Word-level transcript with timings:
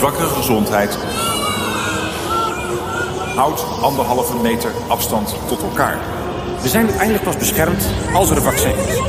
zwakkere 0.00 0.26
gezondheid. 0.26 0.98
Houd 3.36 3.64
anderhalve 3.82 4.36
meter 4.42 4.70
afstand 4.88 5.34
tot 5.48 5.62
elkaar. 5.62 5.98
We 6.62 6.68
zijn 6.68 6.84
uiteindelijk 6.84 7.24
pas 7.24 7.36
beschermd 7.36 7.86
als 8.12 8.30
er 8.30 8.36
een 8.36 8.42
vaccin 8.42 8.72
is. 8.88 9.00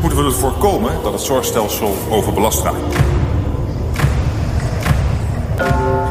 Moeten 0.00 0.18
we 0.18 0.24
ervoor 0.24 0.50
voorkomen 0.50 0.92
dat 1.02 1.12
het 1.12 1.22
zorgstelsel 1.22 1.94
overbelast 2.10 2.62
raakt. 2.62 2.96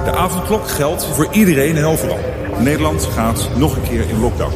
De 0.06 0.12
avondklok 0.16 0.68
geldt 0.70 1.06
voor 1.06 1.28
iedereen 1.32 1.78
en 1.78 1.86
overal. 1.86 2.20
Nederland 2.58 3.10
gaat 3.16 3.50
nog 3.56 3.76
een 3.76 3.84
keer 3.84 4.10
in 4.10 4.20
lockdown. 4.20 4.54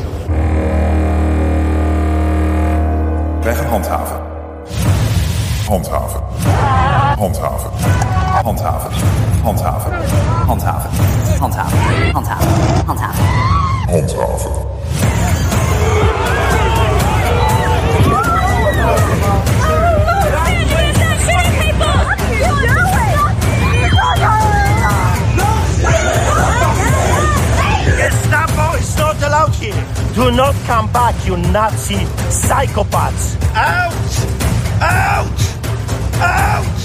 Wij 3.41 3.55
gaan 3.55 3.67
handhaven. 3.67 4.26
Handhaven. 5.67 6.23
Handhaven. 7.17 7.71
Handhaven. 8.45 8.91
Handhaven. 9.43 9.91
Handhaven. 10.47 10.91
Handhaven. 11.37 11.67
Handhaven. 12.15 12.47
Handhaven. 12.77 13.17
Handhaven. 14.07 15.57
Gestapo 27.97 28.77
is 28.77 28.97
not 28.97 29.21
allowed 29.21 29.53
here. 29.55 29.83
Do 30.15 30.31
not 30.31 30.55
come 30.65 30.91
back, 30.93 31.15
you 31.25 31.35
Nazi 31.35 32.05
psychopaths. 32.29 33.35
Out! 33.53 33.93
Out! 34.81 35.46
Oh. 36.19 36.76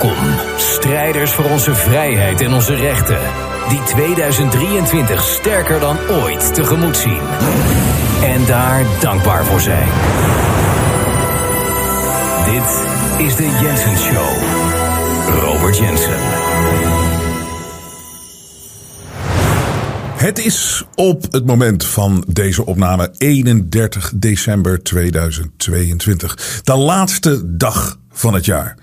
Welkom, 0.00 0.26
strijders 0.56 1.30
voor 1.30 1.44
onze 1.44 1.74
vrijheid 1.74 2.40
en 2.40 2.52
onze 2.52 2.74
rechten. 2.74 3.18
Die 3.68 3.82
2023 3.82 5.22
sterker 5.22 5.80
dan 5.80 5.98
ooit 5.98 6.54
tegemoet 6.54 6.96
zien. 6.96 7.20
En 8.22 8.46
daar 8.46 8.86
dankbaar 9.00 9.44
voor 9.44 9.60
zijn. 9.60 9.88
Dit 12.44 12.86
is 13.26 13.36
de 13.36 13.58
Jensen 13.62 13.96
Show. 13.96 14.36
Robert 15.40 15.78
Jensen. 15.78 16.16
Het 20.16 20.38
is 20.38 20.84
op 20.94 21.32
het 21.32 21.46
moment 21.46 21.84
van 21.84 22.24
deze 22.28 22.66
opname 22.66 23.10
31 23.16 24.12
december 24.14 24.82
2022. 24.82 26.60
De 26.62 26.76
laatste 26.76 27.56
dag 27.56 27.98
van 28.18 28.34
het 28.34 28.44
jaar. 28.44 28.76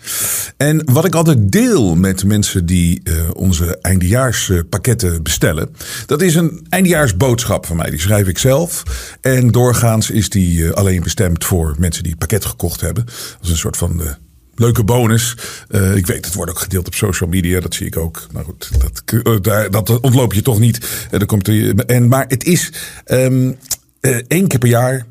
En 0.58 0.94
wat 0.94 1.06
ik 1.06 1.16
altijd 1.16 1.52
deel 1.52 1.96
met 1.96 2.24
mensen 2.24 2.66
die 2.66 3.02
uh, 3.04 3.30
onze 3.34 3.78
eindejaarspakketten 3.82 5.24
bestellen, 5.24 5.76
dat 6.06 6.22
is 6.22 6.36
een 6.36 6.66
eindejaarsboodschap 6.70 7.66
van 7.66 7.76
mij. 7.76 7.90
Die 7.90 8.00
schrijf 8.00 8.28
ik 8.28 8.38
zelf. 8.38 8.84
En 9.22 9.52
doorgaans 9.52 10.10
is 10.10 10.30
die 10.30 10.60
uh, 10.60 10.72
alleen 10.72 11.04
bestemd 11.04 11.46
voor 11.46 11.76
mensen 11.80 12.04
die 12.04 12.12
het 12.12 12.20
pakket 12.20 12.46
gekocht 12.46 12.82
hebben. 12.82 13.06
Dat 13.06 13.38
is 13.42 13.50
een 13.50 13.58
soort 13.58 13.78
van. 13.78 14.02
Uh, 14.02 14.08
leuke 14.56 14.84
bonus. 14.84 15.38
Ik 15.96 16.08
weet, 16.08 16.26
het 16.26 16.34
wordt 16.34 16.52
ook 16.52 16.60
gedeeld 16.60 16.88
op 16.88 16.94
social 16.94 17.30
media. 17.30 17.60
Dat 17.60 17.74
zie 17.74 17.86
ik 17.86 17.98
ook. 17.98 18.28
Maar 18.32 18.44
goed, 18.44 18.70
dat, 19.42 19.72
dat 19.72 20.00
ontloop 20.00 20.34
je 20.34 20.42
toch 20.42 20.60
niet. 20.60 21.08
Uh, 21.12 21.20
komt 21.20 21.50
en, 21.86 22.08
maar 22.08 22.26
het 22.28 22.44
is 22.44 22.72
um, 23.06 23.58
één 24.28 24.48
keer 24.48 24.60
per 24.60 24.70
jaar 24.70 25.06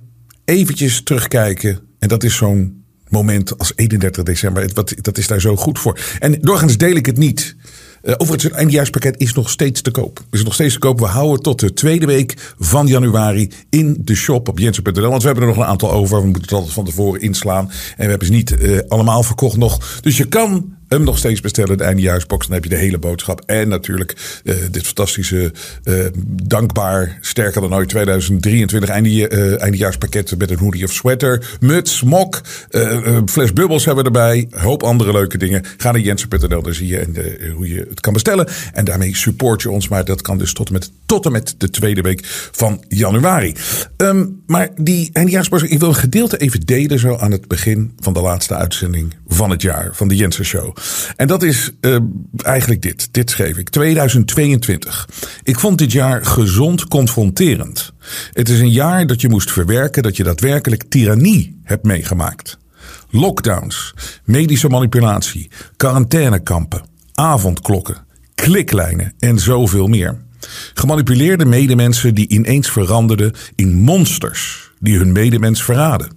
eventjes 0.44 1.02
terugkijken. 1.02 1.78
En 1.98 2.08
dat 2.08 2.24
is 2.24 2.36
zo'n 2.36 2.83
moment 3.14 3.58
als 3.58 3.72
31 3.76 4.22
december. 4.22 4.70
Wat, 4.74 4.94
dat 4.96 5.18
is 5.18 5.26
daar 5.26 5.40
zo 5.40 5.56
goed 5.56 5.78
voor. 5.78 5.98
En 6.18 6.38
doorgaans 6.40 6.76
deel 6.76 6.96
ik 6.96 7.06
het 7.06 7.16
niet. 7.16 7.56
Uh, 8.02 8.12
overigens, 8.12 8.42
het 8.42 8.52
eindejaarspakket 8.52 9.20
is 9.20 9.32
nog 9.32 9.50
steeds 9.50 9.82
te 9.82 9.90
koop. 9.90 10.24
Is 10.30 10.44
nog 10.44 10.54
steeds 10.54 10.72
te 10.72 10.78
koop. 10.78 10.98
We 10.98 11.06
houden 11.06 11.42
tot 11.42 11.60
de 11.60 11.72
tweede 11.72 12.06
week 12.06 12.54
van 12.58 12.86
januari 12.86 13.50
in 13.70 13.96
de 14.00 14.14
shop 14.14 14.48
op 14.48 14.58
jensen.nl. 14.58 15.10
Want 15.10 15.22
we 15.22 15.28
hebben 15.28 15.44
er 15.44 15.54
nog 15.54 15.64
een 15.64 15.70
aantal 15.70 15.92
over. 15.92 16.18
We 16.18 16.24
moeten 16.24 16.42
het 16.42 16.52
altijd 16.52 16.72
van 16.72 16.84
tevoren 16.84 17.20
inslaan. 17.20 17.70
En 17.96 18.04
we 18.04 18.10
hebben 18.10 18.26
ze 18.26 18.32
niet 18.32 18.50
uh, 18.50 18.78
allemaal 18.88 19.22
verkocht 19.22 19.56
nog. 19.56 20.00
Dus 20.00 20.16
je 20.16 20.24
kan 20.24 20.73
hem 20.88 21.04
nog 21.04 21.18
steeds 21.18 21.40
bestellen, 21.40 21.78
de 21.78 21.84
eindejaarsbox. 21.84 22.46
Dan 22.46 22.54
heb 22.54 22.64
je 22.64 22.70
de 22.70 22.76
hele 22.76 22.98
boodschap. 22.98 23.42
En 23.46 23.68
natuurlijk 23.68 24.40
uh, 24.44 24.54
dit 24.70 24.86
fantastische, 24.86 25.52
uh, 25.84 26.04
dankbaar, 26.26 27.18
sterker 27.20 27.60
dan 27.60 27.74
ooit 27.74 27.88
2023 27.88 28.90
einde, 28.90 29.28
eindejaarspakket 29.58 30.38
met 30.38 30.50
een 30.50 30.58
hoodie 30.58 30.84
of 30.84 30.92
sweater, 30.92 31.56
muts, 31.60 32.02
mok, 32.02 32.40
fles 33.26 33.52
bubbels 33.52 33.84
hebben 33.84 34.04
we 34.04 34.10
erbij. 34.10 34.48
Hoop 34.50 34.82
andere 34.82 35.12
leuke 35.12 35.38
dingen. 35.38 35.62
Ga 35.76 35.90
naar 35.90 36.00
jensen.nl, 36.00 36.62
daar 36.62 36.74
zie 36.74 36.86
je 36.86 36.98
en 36.98 37.16
hoe 37.50 37.68
je 37.68 37.86
het 37.88 38.00
kan 38.00 38.12
bestellen. 38.12 38.48
En 38.72 38.84
daarmee 38.84 39.16
support 39.16 39.62
je 39.62 39.70
ons. 39.70 39.88
Maar 39.88 40.04
dat 40.04 40.22
kan 40.22 40.38
dus 40.38 40.52
tot 40.52 40.66
en 40.66 40.72
met, 40.72 40.90
tot 41.06 41.26
en 41.26 41.32
met 41.32 41.54
de 41.58 41.70
tweede 41.70 42.00
week 42.00 42.20
van 42.52 42.84
januari. 42.88 43.54
Um, 43.96 44.42
maar 44.46 44.68
die 44.76 45.10
eindejaarsbox, 45.12 45.62
ik 45.62 45.78
wil 45.78 45.88
een 45.88 45.94
gedeelte 45.94 46.36
even 46.36 46.60
delen 46.60 46.98
zo 46.98 47.16
aan 47.16 47.30
het 47.30 47.48
begin 47.48 47.92
van 48.00 48.12
de 48.12 48.20
laatste 48.20 48.54
uitzending 48.54 49.14
van 49.26 49.50
het 49.50 49.62
jaar, 49.62 49.90
van 49.92 50.08
de 50.08 50.16
Jensen 50.16 50.44
Show. 50.44 50.73
En 51.16 51.26
dat 51.26 51.42
is 51.42 51.70
uh, 51.80 51.96
eigenlijk 52.36 52.82
dit. 52.82 53.08
Dit 53.10 53.30
schreef 53.30 53.56
ik. 53.56 53.68
2022. 53.68 55.08
Ik 55.42 55.58
vond 55.58 55.78
dit 55.78 55.92
jaar 55.92 56.26
gezond 56.26 56.88
confronterend. 56.88 57.92
Het 58.32 58.48
is 58.48 58.60
een 58.60 58.70
jaar 58.70 59.06
dat 59.06 59.20
je 59.20 59.28
moest 59.28 59.52
verwerken 59.52 60.02
dat 60.02 60.16
je 60.16 60.22
daadwerkelijk 60.22 60.84
tirannie 60.88 61.60
hebt 61.62 61.84
meegemaakt. 61.84 62.58
Lockdowns, 63.10 63.94
medische 64.24 64.68
manipulatie, 64.68 65.50
quarantainekampen, 65.76 66.82
avondklokken, 67.14 68.06
kliklijnen 68.34 69.14
en 69.18 69.38
zoveel 69.38 69.86
meer. 69.86 70.22
Gemanipuleerde 70.74 71.44
medemensen 71.44 72.14
die 72.14 72.28
ineens 72.28 72.70
veranderden 72.70 73.32
in 73.54 73.74
monsters 73.74 74.70
die 74.80 74.98
hun 74.98 75.12
medemens 75.12 75.64
verraden. 75.64 76.08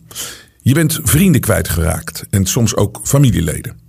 Je 0.61 0.73
bent 0.73 0.99
vrienden 1.03 1.41
kwijtgeraakt 1.41 2.25
en 2.29 2.45
soms 2.45 2.75
ook 2.75 2.99
familieleden. 3.03 3.86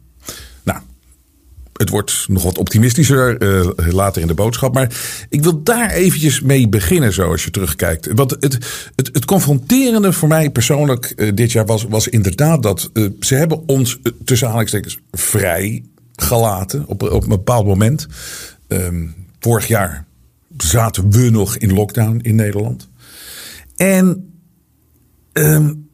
Het 1.78 1.88
wordt 1.88 2.25
nog 2.28 2.42
wat 2.42 2.58
optimistischer 2.58 3.42
uh, 3.42 3.92
later 3.92 4.22
in 4.22 4.28
de 4.28 4.34
boodschap. 4.34 4.75
Maar 4.75 4.96
ik 5.28 5.42
wil 5.42 5.62
daar 5.62 5.90
eventjes 5.90 6.40
mee 6.40 6.69
beginnen, 6.69 7.12
zo 7.12 7.30
als 7.30 7.44
je 7.44 7.50
terugkijkt. 7.50 8.08
Want 8.14 8.30
het, 8.30 8.58
het, 8.94 9.10
het 9.12 9.25
confronterende 9.25 10.12
voor 10.12 10.28
mij 10.28 10.50
persoonlijk 10.50 11.12
uh, 11.16 11.30
dit 11.34 11.52
jaar 11.52 11.66
was, 11.66 11.84
was 11.84 12.08
inderdaad 12.08 12.62
dat 12.62 12.90
uh, 12.92 13.08
ze 13.20 13.34
hebben 13.34 13.62
ons 13.69 13.98
tussen 14.25 14.46
aanhalingstekens 14.46 14.98
vrij 15.10 15.84
gelaten 16.16 16.86
op, 16.86 17.02
op 17.02 17.22
een 17.22 17.28
bepaald 17.28 17.66
moment. 17.66 18.06
Um, 18.69 19.14
vorig 19.40 19.66
jaar 19.66 20.06
zaten 20.56 21.10
we 21.10 21.31
nog 21.31 21.56
in 21.56 21.72
lockdown 21.72 22.19
in 22.22 22.34
Nederland. 22.34 22.88
En 23.76 24.32
um, 25.32 25.88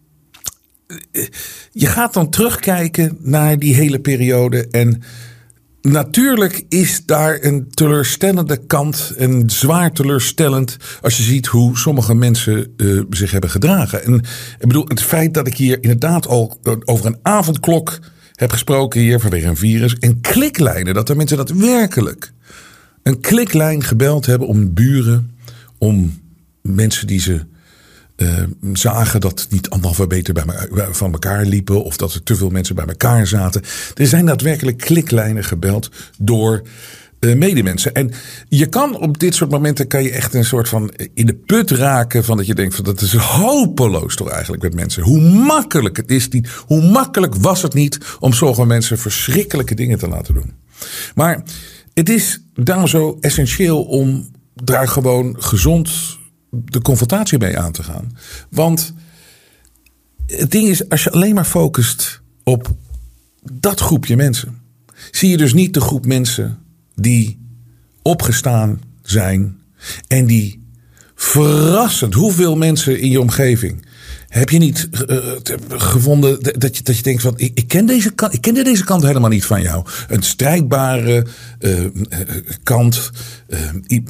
je 1.72 1.87
gaat 1.87 2.14
dan 2.14 2.30
terugkijken 2.30 3.16
naar 3.20 3.58
die 3.58 3.75
hele 3.75 3.98
periode. 3.98 4.69
En 4.70 5.02
natuurlijk 5.84 6.64
is 6.69 7.04
daar 7.06 7.38
een 7.40 7.70
teleurstellende 7.70 8.66
kant. 8.66 9.12
En 9.16 9.50
zwaar 9.50 9.92
teleurstellend. 9.92 10.76
Als 11.00 11.16
je 11.16 11.22
ziet 11.22 11.46
hoe 11.46 11.78
sommige 11.78 12.14
mensen 12.14 12.75
uh, 12.76 13.02
zich 13.10 13.31
hebben 13.31 13.50
gedragen. 13.50 14.04
En 14.04 14.14
ik 14.58 14.66
bedoel, 14.66 14.88
het 14.88 15.02
feit 15.02 15.34
dat 15.34 15.46
ik 15.46 15.56
hier 15.56 15.82
inderdaad 15.82 16.26
al 16.26 16.58
over 16.84 17.06
een 17.06 17.19
avondklok 17.22 17.98
heb 18.34 18.50
gesproken 18.50 19.00
hier 19.00 19.20
vanwege 19.20 19.46
een 19.46 19.56
virus. 19.56 19.94
En 19.94 20.20
kliklijnen, 20.20 20.94
dat 20.94 21.08
er 21.08 21.16
mensen 21.16 21.36
daadwerkelijk 21.36 22.32
een 23.02 23.20
kliklijn 23.20 23.82
gebeld 23.82 24.26
hebben 24.26 24.48
om 24.48 24.75
buren, 24.75 25.37
om 25.78 26.20
mensen 26.62 27.06
die 27.06 27.20
ze 27.20 27.40
uh, 28.16 28.43
zagen 28.72 29.20
dat 29.20 29.46
niet 29.50 29.69
meter 30.08 30.34
bij 30.34 30.44
me, 30.46 30.88
van 30.90 31.12
elkaar 31.12 31.44
liepen 31.44 31.84
of 31.84 31.96
dat 31.96 32.14
er 32.14 32.22
te 32.22 32.37
veel 32.37 32.50
mensen 32.50 32.75
bij 32.75 32.87
elkaar 32.87 33.26
zaten. 33.26 33.62
Er 33.94 34.06
zijn 34.06 34.26
daadwerkelijk 34.26 34.78
kliklijnen 34.78 35.44
gebeld 35.44 35.90
door 36.19 36.62
uh, 37.20 37.37
medemensen. 37.37 37.94
En 37.94 38.11
je 38.49 38.66
kan 38.66 38.99
op 38.99 39.19
dit 39.19 39.34
soort 39.34 39.50
momenten 39.50 39.87
kan 39.87 40.02
je 40.02 40.11
echt 40.11 40.34
een 40.34 40.44
soort 40.44 40.69
van 40.69 40.93
in 41.14 41.26
de 41.26 41.34
put 41.34 41.70
raken 41.70 42.25
van 42.25 42.37
dat 42.37 42.46
je 42.46 42.55
denkt 42.55 42.75
van 42.75 42.84
dat 42.84 43.00
is 43.00 43.14
hopeloos 43.14 44.16
toch 44.16 44.28
eigenlijk 44.28 44.62
met 44.62 44.75
mensen. 44.75 45.02
Hoe 45.02 45.20
makkelijk 45.20 45.96
het 45.96 46.11
is 46.11 46.28
niet, 46.28 46.49
hoe 46.66 46.90
makkelijk 46.90 47.34
was 47.34 47.62
het 47.62 47.75
niet 47.75 47.99
om 48.20 48.32
sommige 48.32 48.66
mensen 48.66 48.99
verschrikkelijke 48.99 49.75
dingen 49.75 49.99
te 49.99 50.08
laten 50.08 50.34
doen. 50.34 50.52
Maar 51.14 51.43
het 51.94 52.08
is 52.08 52.40
daarom 52.55 52.87
zo 52.87 53.16
essentieel 53.20 53.82
om 53.84 54.28
daar 54.55 54.88
gewoon 54.88 55.37
gezond 55.38 56.19
de 56.64 56.82
confrontatie 56.82 57.38
mee 57.38 57.58
aan 57.58 57.72
te 57.72 57.82
gaan. 57.82 58.16
Want 58.50 58.94
het 60.26 60.50
ding 60.50 60.68
is, 60.68 60.88
als 60.88 61.04
je 61.04 61.10
alleen 61.10 61.34
maar 61.34 61.44
focust 61.44 62.20
op 62.42 62.74
dat 63.52 63.80
groepje 63.80 64.16
mensen, 64.16 64.58
zie 65.10 65.30
je 65.30 65.36
dus 65.36 65.54
niet 65.54 65.74
de 65.74 65.80
groep 65.80 66.06
mensen 66.06 66.58
die 66.94 67.38
opgestaan 68.02 68.80
zijn 69.02 69.58
en 70.08 70.26
die 70.26 70.62
verrassend, 71.14 72.14
hoeveel 72.14 72.56
mensen 72.56 73.00
in 73.00 73.10
je 73.10 73.20
omgeving 73.20 73.86
heb 74.34 74.50
je 74.50 74.58
niet 74.58 74.88
uh, 75.08 75.16
gevonden 75.69 76.42
dat 76.58 76.76
je, 76.76 76.82
dat 76.82 76.96
je 76.96 77.02
denkt 77.02 77.22
van 77.22 77.34
ik, 77.36 77.50
ik, 77.54 77.69
ken 77.69 77.86
deze 77.86 78.10
kant, 78.10 78.34
ik 78.34 78.40
kende 78.40 78.62
deze 78.62 78.84
kant 78.84 79.02
helemaal 79.02 79.31
niet 79.31 79.44
van 79.44 79.62
jou. 79.62 79.86
Een 80.08 80.22
strijdbare 80.22 81.26
uh, 81.60 81.81
kant 82.62 83.10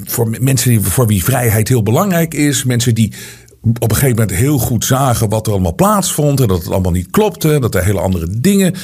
voor 0.04 0.30
mensen 0.40 0.70
die, 0.70 0.80
voor 0.80 1.06
wie 1.06 1.24
vrijheid 1.24 1.68
heel 1.68 1.82
belangrijk 1.82 2.34
is. 2.34 2.64
Mensen 2.64 2.94
die 2.94 3.12
op 3.60 3.90
een 3.90 3.96
gegeven 3.96 4.16
moment 4.16 4.36
heel 4.36 4.58
goed 4.58 4.84
zagen 4.84 5.28
wat 5.28 5.46
er 5.46 5.52
allemaal 5.52 5.74
plaatsvond. 5.74 6.40
En 6.40 6.48
dat 6.48 6.58
het 6.58 6.72
allemaal 6.72 6.92
niet 6.92 7.10
klopte. 7.10 7.58
Dat 7.58 7.74
er 7.74 7.84
hele 7.84 8.00
andere 8.00 8.40
dingen 8.40 8.74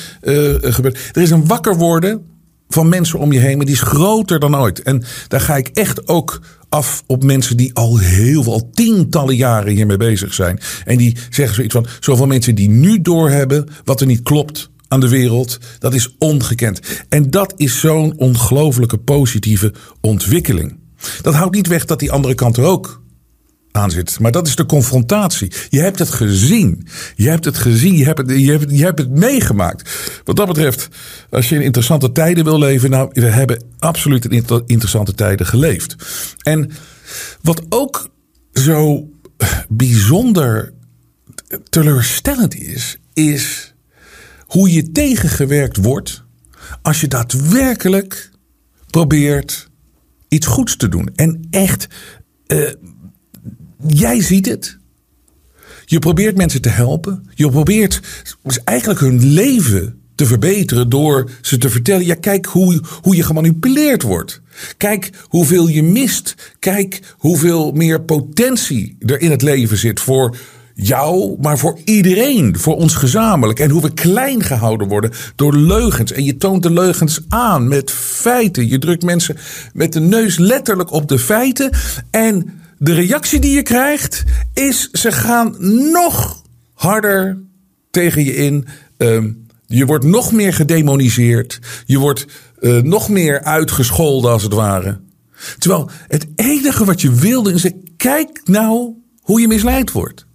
gebeurden. 0.61 1.03
Er 1.13 1.23
is 1.23 1.31
een 1.31 1.47
wakker 1.47 1.77
worden 1.77 2.25
van 2.69 2.89
mensen 2.89 3.19
om 3.19 3.33
je 3.33 3.39
heen, 3.39 3.57
maar 3.57 3.67
die 3.67 3.75
is 3.75 3.81
groter 3.81 4.41
dan 4.41 4.57
ooit. 4.57 4.83
En 4.83 5.05
daar 5.29 5.41
ga 5.41 5.57
ik 5.57 5.69
echt 5.69 6.09
ook 6.09 6.41
af 6.71 7.03
op 7.07 7.25
mensen 7.25 7.57
die 7.57 7.75
al 7.75 7.99
heel 7.99 8.43
veel, 8.43 8.53
al 8.53 8.71
tientallen 8.75 9.37
jaren 9.37 9.73
hiermee 9.73 9.97
bezig 9.97 10.35
zijn. 10.35 10.61
En 10.85 10.97
die 10.97 11.17
zeggen 11.31 11.55
zoiets 11.55 11.75
van, 11.75 11.87
zoveel 12.01 12.27
mensen 12.27 12.55
die 12.55 12.69
nu 12.69 13.01
doorhebben 13.01 13.69
wat 13.85 14.01
er 14.01 14.07
niet 14.07 14.23
klopt 14.23 14.71
aan 14.89 15.01
de 15.01 15.09
wereld, 15.09 15.59
dat 15.79 15.95
is 15.95 16.15
ongekend. 16.19 16.81
En 17.09 17.31
dat 17.31 17.55
is 17.57 17.81
zo'n 17.81 18.15
ongelooflijke 18.17 18.99
positieve 18.99 19.75
ontwikkeling. 20.01 20.79
Dat 21.23 21.35
houdt 21.35 21.55
niet 21.55 21.67
weg 21.67 21.85
dat 21.85 21.99
die 21.99 22.13
andere 22.13 22.35
kant 22.35 22.57
er 22.57 22.65
ook 22.65 23.00
aan. 23.73 23.91
Maar 24.21 24.33
dat 24.33 24.47
is 24.47 24.57
de 24.57 24.67
confrontatie. 24.67 25.53
Je 25.69 25.81
hebt 25.81 25.99
het 25.99 26.11
gezien. 26.11 26.87
Je 27.15 27.29
hebt 27.29 27.45
het 27.45 27.59
gezien. 27.59 27.97
Je 27.97 28.05
hebt 28.05 28.19
het, 28.19 28.31
je 28.31 28.51
hebt, 28.51 28.71
je 28.71 28.85
hebt 28.85 28.99
het 28.99 29.11
meegemaakt. 29.11 29.91
Wat 30.25 30.37
dat 30.37 30.47
betreft, 30.47 30.89
als 31.31 31.49
je 31.49 31.55
in 31.55 31.63
interessante 31.63 32.13
tijden 32.13 32.45
wil 32.45 32.59
leven. 32.59 32.91
Nou, 32.91 33.11
we 33.13 33.27
hebben 33.27 33.65
absoluut 33.79 34.25
in 34.25 34.45
interessante 34.67 35.15
tijden 35.15 35.47
geleefd. 35.47 35.97
En 36.43 36.71
wat 37.43 37.63
ook 37.69 38.11
zo 38.53 39.09
bijzonder 39.69 40.73
teleurstellend 41.69 42.55
is, 42.55 42.99
is 43.13 43.75
hoe 44.47 44.73
je 44.73 44.93
tegengewerkt 44.93 45.77
wordt 45.77 46.25
als 46.83 47.01
je 47.01 47.09
daadwerkelijk 47.09 48.31
probeert 48.91 49.69
iets 50.29 50.47
goeds 50.47 50.77
te 50.77 50.89
doen. 50.89 51.11
En 51.15 51.47
echt. 51.51 51.87
Uh, 52.47 52.71
jij 53.87 54.23
ziet 54.23 54.47
het. 54.47 54.79
Je 55.85 55.99
probeert 55.99 56.37
mensen 56.37 56.63
te 56.63 56.69
helpen. 56.69 57.29
Je 57.35 57.51
probeert 57.51 58.01
eigenlijk 58.65 59.01
hun 59.01 59.25
leven 59.25 60.01
te 60.15 60.27
verbeteren 60.27 60.89
door 60.89 61.31
ze 61.41 61.59
te 61.59 61.71
vertellen: 61.71 62.07
ja, 62.07 62.15
kijk 62.15 62.47
hoe, 62.47 62.81
hoe 63.03 63.17
je 63.17 63.23
gemanipuleerd 63.23 64.03
wordt. 64.03 64.41
Kijk 64.77 65.11
hoeveel 65.23 65.69
je 65.69 65.83
mist. 65.83 66.55
Kijk 66.59 67.01
hoeveel 67.19 67.73
meer 67.73 68.01
potentie 68.01 68.97
er 68.99 69.21
in 69.21 69.31
het 69.31 69.43
leven 69.43 69.77
zit 69.77 70.01
voor 70.01 70.37
jou, 70.75 71.37
maar 71.41 71.59
voor 71.59 71.79
iedereen, 71.85 72.59
voor 72.59 72.77
ons 72.77 72.95
gezamenlijk. 72.95 73.61
En 73.61 73.71
hoe 73.71 73.83
we 73.83 73.95
klein 73.95 74.43
gehouden 74.43 74.89
worden 74.89 75.11
door 75.35 75.57
leugens. 75.57 76.13
En 76.13 76.25
je 76.25 76.37
toont 76.37 76.63
de 76.63 76.73
leugens 76.73 77.21
aan 77.29 77.69
met 77.69 77.91
feiten. 77.91 78.69
Je 78.69 78.79
drukt 78.79 79.03
mensen 79.03 79.37
met 79.73 79.93
de 79.93 80.01
neus 80.01 80.39
letterlijk 80.39 80.93
op 80.93 81.09
de 81.09 81.19
feiten. 81.19 81.71
En 82.11 82.60
de 82.83 82.95
reactie 82.95 83.41
die 83.41 83.51
je 83.51 83.63
krijgt 83.63 84.25
is 84.55 84.91
ze 84.91 85.13
gaan 85.13 85.57
nog 85.93 86.43
harder 86.75 87.39
tegen 87.91 88.25
je 88.25 88.35
in. 88.35 88.67
Uh, 88.99 89.25
je 89.67 89.87
wordt 89.87 90.05
nog 90.05 90.33
meer 90.33 90.55
gedemoniseerd. 90.55 91.59
Je 91.87 91.99
wordt 91.99 92.27
uh, 92.61 92.83
nog 92.83 93.09
meer 93.09 93.43
uitgescholden 93.43 94.31
als 94.31 94.43
het 94.43 94.53
ware. 94.53 95.01
Terwijl 95.59 95.91
het 96.09 96.27
enige 96.35 96.85
wat 96.85 97.01
je 97.01 97.15
wilde 97.15 97.53
is: 97.53 97.71
kijk 97.97 98.41
nou 98.45 98.95
hoe 99.21 99.41
je 99.41 99.49
misleid 99.49 99.93
wordt. 99.93 100.27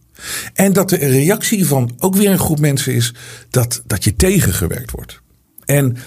En 0.53 0.73
dat 0.73 0.89
de 0.89 0.95
reactie 0.95 1.65
van 1.65 1.95
ook 1.97 2.15
weer 2.15 2.31
een 2.31 2.39
groep 2.39 2.59
mensen 2.59 2.93
is 2.93 3.13
dat, 3.49 3.81
dat 3.85 4.03
je 4.03 4.15
tegengewerkt 4.15 4.91
wordt. 4.91 5.21
En 5.65 5.97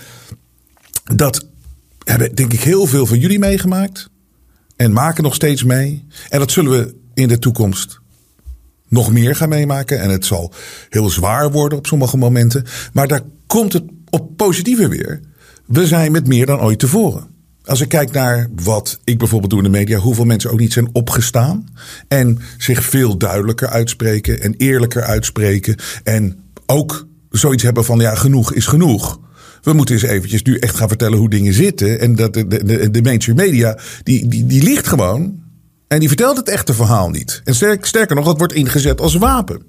dat 1.14 1.46
hebben 2.04 2.34
denk 2.34 2.52
ik 2.52 2.60
heel 2.60 2.86
veel 2.86 3.06
van 3.06 3.18
jullie 3.18 3.38
meegemaakt. 3.38 4.10
En 4.78 4.92
maken 4.92 5.22
nog 5.22 5.34
steeds 5.34 5.64
mee. 5.64 6.06
En 6.28 6.38
dat 6.38 6.50
zullen 6.50 6.70
we 6.70 6.94
in 7.14 7.28
de 7.28 7.38
toekomst 7.38 8.00
nog 8.88 9.12
meer 9.12 9.36
gaan 9.36 9.48
meemaken. 9.48 10.00
En 10.00 10.10
het 10.10 10.24
zal 10.24 10.52
heel 10.88 11.08
zwaar 11.08 11.50
worden 11.50 11.78
op 11.78 11.86
sommige 11.86 12.16
momenten. 12.16 12.64
Maar 12.92 13.08
daar 13.08 13.22
komt 13.46 13.72
het 13.72 13.84
op 14.10 14.36
positieve 14.36 14.88
weer. 14.88 15.20
We 15.66 15.86
zijn 15.86 16.12
met 16.12 16.26
meer 16.26 16.46
dan 16.46 16.60
ooit 16.60 16.78
tevoren. 16.78 17.26
Als 17.64 17.80
ik 17.80 17.88
kijk 17.88 18.12
naar 18.12 18.48
wat 18.62 18.98
ik 19.04 19.18
bijvoorbeeld 19.18 19.50
doe 19.50 19.58
in 19.58 19.72
de 19.72 19.78
media, 19.78 19.98
hoeveel 19.98 20.24
mensen 20.24 20.50
ook 20.50 20.58
niet 20.58 20.72
zijn 20.72 20.88
opgestaan. 20.92 21.66
En 22.08 22.38
zich 22.58 22.84
veel 22.84 23.16
duidelijker 23.16 23.68
uitspreken 23.68 24.40
en 24.40 24.54
eerlijker 24.56 25.02
uitspreken. 25.02 25.76
En 26.04 26.40
ook 26.66 27.06
zoiets 27.30 27.62
hebben 27.62 27.84
van 27.84 27.98
ja, 27.98 28.14
genoeg 28.14 28.52
is 28.52 28.66
genoeg. 28.66 29.20
We 29.68 29.74
moeten 29.74 29.94
eens 29.94 30.04
eventjes 30.04 30.42
nu 30.42 30.58
echt 30.58 30.76
gaan 30.76 30.88
vertellen 30.88 31.18
hoe 31.18 31.30
dingen 31.30 31.52
zitten. 31.52 32.00
En 32.00 32.16
dat 32.16 32.34
de, 32.34 32.46
de, 32.46 32.90
de 32.90 33.02
mainstream 33.02 33.36
media, 33.36 33.78
die, 34.02 34.28
die, 34.28 34.46
die 34.46 34.62
ligt 34.62 34.86
gewoon. 34.86 35.42
En 35.88 35.98
die 35.98 36.08
vertelt 36.08 36.36
het 36.36 36.48
echte 36.48 36.74
verhaal 36.74 37.10
niet. 37.10 37.42
En 37.44 37.54
sterker 37.80 38.16
nog, 38.16 38.24
dat 38.24 38.38
wordt 38.38 38.52
ingezet 38.52 39.00
als 39.00 39.14
wapen. 39.14 39.62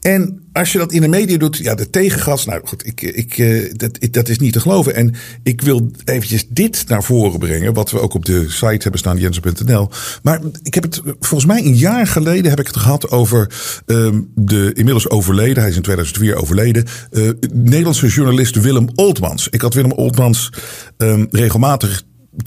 En 0.00 0.46
als 0.52 0.72
je 0.72 0.78
dat 0.78 0.92
in 0.92 1.00
de 1.00 1.08
media 1.08 1.38
doet, 1.38 1.56
ja, 1.56 1.74
de 1.74 1.90
tegengas, 1.90 2.44
nou 2.44 2.60
goed, 2.64 2.86
ik, 2.86 3.02
ik, 3.02 3.38
eh, 3.38 3.72
dat, 3.72 3.98
dat 4.10 4.28
is 4.28 4.38
niet 4.38 4.52
te 4.52 4.60
geloven. 4.60 4.94
En 4.94 5.14
ik 5.42 5.60
wil 5.60 5.90
eventjes 6.04 6.46
dit 6.48 6.84
naar 6.88 7.02
voren 7.02 7.38
brengen, 7.38 7.74
wat 7.74 7.90
we 7.90 8.00
ook 8.00 8.14
op 8.14 8.24
de 8.24 8.44
site 8.48 8.82
hebben 8.82 8.98
staan, 8.98 9.18
jensen.nl. 9.18 9.88
Maar 10.22 10.40
ik 10.62 10.74
heb 10.74 10.82
het, 10.82 11.02
volgens 11.04 11.46
mij 11.46 11.64
een 11.64 11.76
jaar 11.76 12.06
geleden 12.06 12.50
heb 12.50 12.60
ik 12.60 12.66
het 12.66 12.76
gehad 12.76 13.10
over 13.10 13.50
um, 13.86 14.30
de 14.34 14.72
inmiddels 14.74 15.10
overleden, 15.10 15.58
hij 15.58 15.70
is 15.70 15.76
in 15.76 15.82
2004 15.82 16.36
overleden, 16.36 16.84
uh, 17.10 17.30
Nederlandse 17.52 18.06
journalist 18.06 18.60
Willem 18.60 18.88
Oltmans. 18.94 19.48
Ik 19.48 19.60
had 19.60 19.74
Willem 19.74 19.92
Oltmans 19.92 20.52
um, 20.96 21.26
regelmatig 21.30 22.02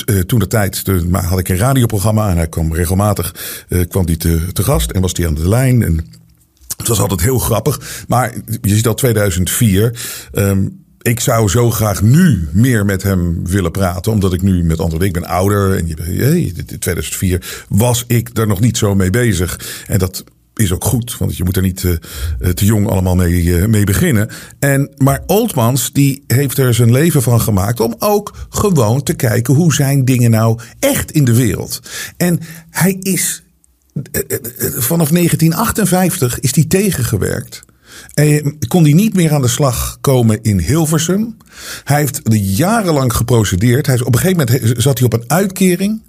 uh, 0.05 0.19
toen 0.19 0.39
de 0.39 0.47
tijd 0.47 0.83
had 1.11 1.39
ik 1.39 1.49
een 1.49 1.57
radioprogramma 1.57 2.29
en 2.29 2.37
hij 2.37 2.47
kwam 2.47 2.73
regelmatig 2.73 3.35
kwam 3.87 4.05
die 4.05 4.17
te, 4.17 4.45
te 4.53 4.63
gast 4.63 4.91
en 4.91 5.01
was 5.01 5.13
die 5.13 5.27
aan 5.27 5.33
de 5.33 5.49
lijn. 5.49 5.83
En 5.83 6.05
het 6.79 6.87
was 6.87 6.99
altijd 6.99 7.21
heel 7.21 7.39
grappig. 7.39 8.05
Maar 8.07 8.33
je 8.61 8.75
ziet 8.75 8.87
al 8.87 8.93
2004. 8.93 9.99
Um, 10.33 10.87
ik 11.01 11.19
zou 11.19 11.49
zo 11.49 11.71
graag 11.71 12.01
nu 12.01 12.47
meer 12.51 12.85
met 12.85 13.03
hem 13.03 13.47
willen 13.47 13.71
praten. 13.71 14.11
Omdat 14.11 14.33
ik 14.33 14.41
nu 14.41 14.63
met 14.63 14.79
andere. 14.79 15.05
Ik 15.05 15.13
ben 15.13 15.25
ouder. 15.25 15.77
En 15.77 15.87
in 15.87 16.79
2004 16.79 17.65
was 17.69 18.03
ik 18.07 18.29
er 18.37 18.47
nog 18.47 18.59
niet 18.59 18.77
zo 18.77 18.95
mee 18.95 19.09
bezig. 19.09 19.83
En 19.87 19.99
dat 19.99 20.23
is 20.55 20.71
ook 20.71 20.83
goed, 20.83 21.17
want 21.17 21.37
je 21.37 21.43
moet 21.43 21.55
er 21.55 21.61
niet 21.61 21.83
uh, 21.83 21.95
te 22.49 22.65
jong 22.65 22.87
allemaal 22.87 23.15
mee, 23.15 23.43
uh, 23.43 23.65
mee 23.65 23.83
beginnen. 23.83 24.29
En, 24.59 24.91
maar 24.97 25.23
Oldmans 25.25 25.91
die 25.91 26.23
heeft 26.27 26.57
er 26.57 26.73
zijn 26.73 26.91
leven 26.91 27.21
van 27.21 27.41
gemaakt 27.41 27.79
om 27.79 27.95
ook 27.99 28.35
gewoon 28.49 29.03
te 29.03 29.13
kijken 29.13 29.53
hoe 29.53 29.73
zijn 29.73 30.05
dingen 30.05 30.31
nou 30.31 30.59
echt 30.79 31.11
in 31.11 31.25
de 31.25 31.35
wereld. 31.35 31.79
En 32.17 32.39
hij 32.69 32.97
is 32.99 33.43
vanaf 34.77 35.09
1958 35.09 36.39
is 36.39 36.51
die 36.51 36.67
tegengewerkt 36.67 37.63
En 38.13 38.57
kon 38.67 38.83
hij 38.83 38.93
niet 38.93 39.13
meer 39.13 39.33
aan 39.33 39.41
de 39.41 39.47
slag 39.47 39.97
komen 40.01 40.39
in 40.41 40.59
Hilversum. 40.59 41.37
Hij 41.83 41.97
heeft 41.97 42.21
jarenlang 42.31 43.13
geprocedeerd. 43.13 43.85
Hij 43.85 43.95
is, 43.95 44.01
op 44.01 44.13
een 44.13 44.19
gegeven 44.19 44.45
moment 44.45 44.81
zat 44.81 44.97
hij 44.97 45.07
op 45.07 45.13
een 45.13 45.23
uitkering. 45.27 46.01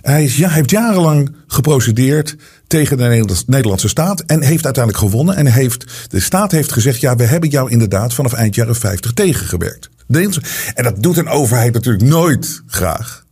Hij, 0.00 0.24
is, 0.24 0.36
ja, 0.36 0.46
hij 0.46 0.56
heeft 0.56 0.70
jarenlang 0.70 1.34
geprocedeerd 1.46 2.36
tegen 2.66 2.96
de 2.96 3.42
Nederlandse 3.46 3.88
staat. 3.88 4.20
En 4.20 4.42
heeft 4.42 4.64
uiteindelijk 4.64 5.04
gewonnen. 5.04 5.36
En 5.36 5.46
heeft, 5.46 5.84
de 6.08 6.20
staat 6.20 6.52
heeft 6.52 6.72
gezegd: 6.72 7.00
ja, 7.00 7.16
we 7.16 7.24
hebben 7.24 7.48
jou 7.48 7.70
inderdaad 7.70 8.14
vanaf 8.14 8.32
eind 8.32 8.54
jaren 8.54 8.76
50 8.76 9.12
tegengewerkt. 9.12 9.88
En 10.74 10.84
dat 10.84 11.02
doet 11.02 11.16
een 11.16 11.28
overheid 11.28 11.72
natuurlijk 11.72 12.04
nooit 12.04 12.62
graag. 12.66 13.25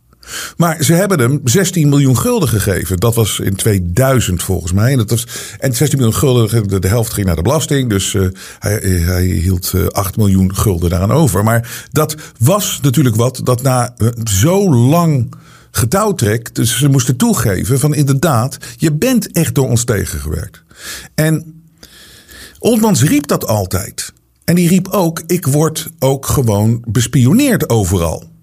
Maar 0.57 0.83
ze 0.83 0.93
hebben 0.93 1.19
hem 1.19 1.41
16 1.43 1.89
miljoen 1.89 2.17
gulden 2.17 2.49
gegeven. 2.49 2.97
Dat 2.97 3.15
was 3.15 3.39
in 3.39 3.55
2000 3.55 4.43
volgens 4.43 4.71
mij. 4.71 4.91
En, 4.91 4.97
dat 4.97 5.09
was, 5.09 5.27
en 5.57 5.75
16 5.75 5.97
miljoen 5.97 6.17
gulden, 6.17 6.81
de, 6.81 6.87
helft 6.87 7.13
ging 7.13 7.27
naar 7.27 7.35
de 7.35 7.41
belasting. 7.41 7.89
Dus 7.89 8.13
uh, 8.13 8.27
hij, 8.59 8.79
hij, 8.79 9.25
hield 9.25 9.73
8 9.91 10.17
miljoen 10.17 10.55
gulden 10.55 10.89
daaraan 10.89 11.11
over. 11.11 11.43
Maar 11.43 11.87
dat 11.91 12.15
was 12.39 12.79
natuurlijk 12.81 13.15
wat 13.15 13.41
dat 13.43 13.61
na 13.61 13.93
uh, 13.97 14.09
zo 14.23 14.73
lang 14.73 15.33
getouwtrek. 15.71 16.55
Dus 16.55 16.77
ze 16.77 16.89
moesten 16.89 17.15
toegeven 17.17 17.79
van 17.79 17.93
inderdaad, 17.93 18.57
je 18.77 18.93
bent 18.93 19.31
echt 19.31 19.55
door 19.55 19.69
ons 19.69 19.83
tegengewerkt. 19.83 20.63
En 21.15 21.63
Oldmans 22.59 23.03
riep 23.03 23.27
dat 23.27 23.47
altijd. 23.47 24.13
En 24.43 24.55
die 24.55 24.67
riep 24.67 24.87
ook, 24.87 25.21
ik 25.27 25.45
word 25.45 25.87
ook 25.99 26.25
gewoon 26.25 26.83
bespioneerd 26.87 27.69
overal. 27.69 28.33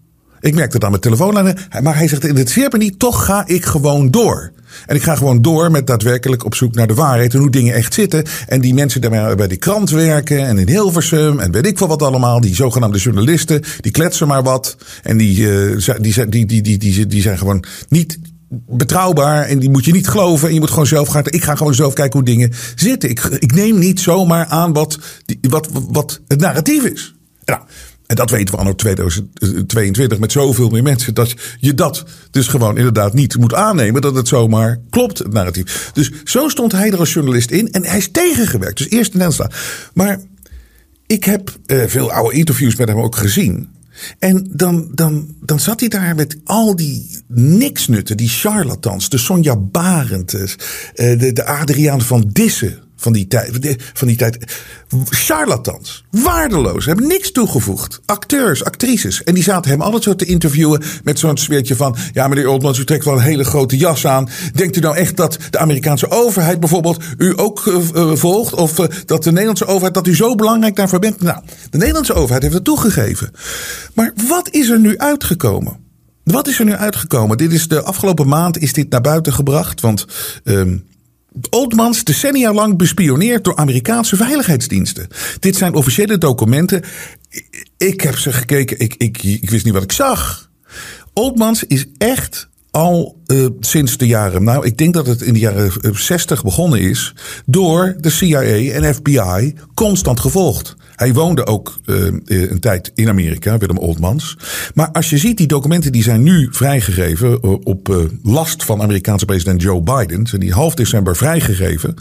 Ik 0.43 0.55
merk 0.55 0.73
dat 0.73 0.85
aan 0.85 0.91
mijn 0.91 1.03
telefoonlijnen. 1.03 1.57
Maar 1.83 1.97
hij 1.97 2.09
zegt, 2.09 2.25
in 2.25 2.37
het 2.37 2.57
me 2.57 2.79
niet, 2.79 2.99
toch 2.99 3.25
ga 3.25 3.47
ik 3.47 3.65
gewoon 3.65 4.11
door. 4.11 4.53
En 4.87 4.97
ik 4.97 5.03
ga 5.03 5.15
gewoon 5.15 5.43
door 5.43 5.71
met 5.71 5.87
daadwerkelijk 5.87 6.45
op 6.45 6.55
zoek 6.55 6.75
naar 6.75 6.87
de 6.87 6.95
waarheid 6.95 7.35
en 7.35 7.41
hoe 7.41 7.51
dingen 7.51 7.75
echt 7.75 7.95
zitten. 7.95 8.25
En 8.47 8.61
die 8.61 8.75
mensen 8.75 9.01
die 9.01 9.11
bij 9.11 9.49
die 9.49 9.59
krant 9.59 9.91
werken 9.91 10.47
en 10.47 10.59
in 10.59 10.69
Hilversum 10.69 11.41
en 11.41 11.53
weet 11.53 11.67
ik 11.67 11.79
veel 11.79 11.89
wat 11.89 12.03
allemaal. 12.03 12.41
Die 12.41 12.55
zogenaamde 12.55 12.99
journalisten, 12.99 13.63
die 13.81 13.93
kletsen 13.93 14.29
maar 14.29 14.43
wat. 14.43 14.77
En 15.03 15.17
die, 15.17 15.39
uh, 15.39 15.97
die, 16.01 16.29
die, 16.29 16.47
die, 16.47 16.63
die, 16.63 16.79
die, 16.79 17.07
die 17.07 17.23
zijn 17.23 17.39
gewoon 17.39 17.65
niet 17.89 18.19
betrouwbaar 18.51 19.45
en 19.45 19.59
die 19.59 19.71
moet 19.71 19.85
je 19.85 19.93
niet 19.93 20.09
geloven. 20.09 20.49
En 20.49 20.55
je 20.55 20.61
moet 20.61 20.71
gewoon 20.71 20.87
zelf 20.87 21.09
gaan. 21.09 21.23
Ik 21.25 21.45
ga 21.45 21.55
gewoon 21.55 21.75
zelf 21.75 21.93
kijken 21.93 22.19
hoe 22.19 22.29
dingen 22.29 22.53
zitten. 22.75 23.11
Ik, 23.11 23.25
ik 23.39 23.55
neem 23.55 23.79
niet 23.79 24.01
zomaar 24.01 24.47
aan 24.47 24.73
wat, 24.73 24.99
wat, 25.41 25.69
wat 25.73 26.21
het 26.29 26.41
narratief 26.41 26.85
is. 26.85 27.15
Nou, 27.45 27.61
en 28.13 28.19
dat 28.19 28.31
weten 28.31 28.55
we 28.55 28.61
anno 28.61 28.75
2022 28.75 30.19
met 30.19 30.33
zoveel 30.33 30.69
meer 30.69 30.83
mensen. 30.83 31.15
Dat 31.15 31.35
je 31.59 31.75
dat 31.75 32.05
dus 32.31 32.49
gewoon 32.49 32.77
inderdaad 32.77 33.15
niet 33.15 33.37
moet 33.37 33.55
aannemen. 33.55 34.03
Dat 34.03 34.15
het 34.15 34.29
zomaar 34.29 34.81
klopt, 34.91 35.19
het 35.19 35.33
narratief. 35.33 35.91
Dus 35.93 36.11
zo 36.25 36.49
stond 36.49 36.73
hij 36.73 36.91
er 36.91 36.99
als 36.99 37.13
journalist 37.13 37.51
in. 37.51 37.71
En 37.73 37.85
hij 37.85 37.99
is 37.99 38.11
tegengewerkt. 38.11 38.79
Dus 38.79 38.89
eerst 38.91 39.15
Nederland. 39.15 39.55
Maar 39.95 40.21
ik 41.07 41.25
heb 41.25 41.57
uh, 41.67 41.83
veel 41.87 42.13
oude 42.13 42.37
interviews 42.37 42.77
met 42.77 42.89
hem 42.89 42.99
ook 42.99 43.17
gezien. 43.17 43.69
En 44.19 44.49
dan, 44.51 44.89
dan, 44.95 45.35
dan 45.41 45.61
zat 45.61 45.81
hij 45.81 45.89
daar 45.89 46.15
met 46.15 46.37
al 46.45 46.77
die 46.77 47.23
niksnutten, 47.29 48.17
die 48.17 48.29
charlatans, 48.29 49.09
de 49.09 49.19
Sonja 49.19 49.57
Barend, 49.57 50.35
uh, 50.35 50.45
de, 50.95 51.33
de 51.33 51.45
Adriaan 51.45 52.01
van 52.01 52.29
Dissen 52.33 52.79
van 53.03 53.13
die 53.13 53.27
tijd. 53.27 53.79
Van 53.93 54.09
die 54.09 54.17
tijd. 54.17 54.39
Charlatans. 55.09 56.05
Waardeloos. 56.11 56.85
Hebben 56.85 57.07
niks 57.07 57.33
toegevoegd. 57.33 58.01
Acteurs, 58.05 58.65
actrices. 58.65 59.25
En 59.25 59.35
die 59.35 59.43
zaten 59.43 59.71
hem 59.71 59.81
altijd 59.81 60.03
zo 60.03 60.15
te 60.15 60.25
interviewen 60.25 60.83
met 61.05 61.19
zo'n 61.19 61.37
sfeertje 61.37 61.77
van... 61.77 61.97
Ja, 62.13 62.29
meneer 62.29 62.49
Oldmans, 62.49 62.79
u 62.79 62.85
trekt 62.85 63.05
wel 63.05 63.15
een 63.15 63.21
hele 63.21 63.45
grote 63.45 63.77
jas 63.77 64.07
aan. 64.07 64.29
Denkt 64.55 64.77
u 64.77 64.81
nou 64.81 64.97
echt 64.97 65.17
dat 65.17 65.39
de 65.51 65.59
Amerikaanse 65.59 66.11
overheid 66.11 66.61
bijvoorbeeld 66.61 67.03
u 67.19 67.33
ook 67.37 67.67
uh, 67.67 68.15
volgt? 68.15 68.55
Of 68.55 68.79
uh, 68.79 68.87
dat 69.07 69.23
de 69.25 69.31
Nederlandse 69.31 69.67
overheid, 69.67 69.95
dat 69.95 70.07
u 70.07 70.15
zo 70.15 70.35
belangrijk 70.35 70.77
daarvoor 70.77 70.99
bent? 70.99 71.21
Nou, 71.21 71.43
de 71.71 71.79
Nederlandse 71.79 72.15
overheid 72.15 72.43
heeft 72.43 72.55
het 72.55 72.65
toegegeven. 72.65 73.31
Maar 73.95 74.13
wat 74.29 74.49
is 74.51 74.69
er 74.71 74.81
nu 74.81 74.99
uitgekomen? 74.99 75.77
Wat 76.25 76.49
is 76.49 76.59
er 76.59 76.65
nu 76.65 76.75
uitgekomen? 76.75 77.37
Dit 77.37 77.53
is 77.53 77.69
de 77.69 77.83
afgelopen 77.83 78.29
maand 78.29 78.59
is 78.59 78.73
dit 78.73 78.91
naar 78.91 79.01
buiten 79.01 79.33
gebracht. 79.33 79.81
Want... 79.81 80.07
Uh, 80.45 80.63
Oldmans 81.51 82.05
decennia 82.05 82.53
lang 82.53 82.77
bespioneerd 82.77 83.45
door 83.45 83.57
Amerikaanse 83.57 84.17
veiligheidsdiensten. 84.17 85.09
Dit 85.39 85.57
zijn 85.57 85.75
officiële 85.75 86.19
documenten. 86.19 86.83
Ik 87.77 88.01
heb 88.01 88.17
ze 88.19 88.33
gekeken, 88.33 88.79
ik, 88.79 88.95
ik, 88.95 89.23
ik 89.23 89.51
wist 89.51 89.65
niet 89.65 89.75
wat 89.75 89.83
ik 89.83 89.93
zag. 89.93 90.51
Oldmans 91.13 91.65
is 91.65 91.87
echt 91.99 92.49
al 92.71 93.21
uh, 93.27 93.47
sinds 93.61 93.97
de 93.97 94.07
jaren, 94.07 94.45
nou, 94.45 94.67
ik 94.67 94.79
denk 94.79 94.95
dat 94.95 95.07
het 95.07 95.23
in 95.23 95.33
de 95.33 95.39
jaren 95.39 95.73
60 95.95 96.43
begonnen 96.43 96.81
is, 96.81 97.15
door 97.47 97.95
de 98.01 98.11
CIA 98.11 98.43
en 98.73 98.95
FBI 98.95 99.55
constant 99.75 100.21
gevolgd. 100.21 100.77
Hij 101.03 101.13
woonde 101.13 101.47
ook 101.47 101.81
uh, 101.87 102.13
een 102.27 102.61
tijd 102.61 102.91
in 102.95 103.09
Amerika, 103.09 103.59
Willem 103.59 103.79
Oldmans. 103.79 104.37
Maar 104.75 104.91
als 104.91 105.11
je 105.11 105.19
ziet, 105.19 105.37
die 105.37 105.47
documenten 105.47 105.93
die 105.93 106.03
zijn 106.03 106.23
nu 106.23 106.49
vrijgegeven 106.51 107.43
op 107.65 107.89
uh, 107.89 107.97
last 108.23 108.65
van 108.65 108.83
Amerikaanse 108.83 109.25
president 109.25 109.63
Joe 109.63 109.83
Biden. 109.83 110.27
Zijn 110.27 110.41
die 110.41 110.53
half 110.53 110.75
december 110.75 111.17
vrijgegeven. 111.17 111.95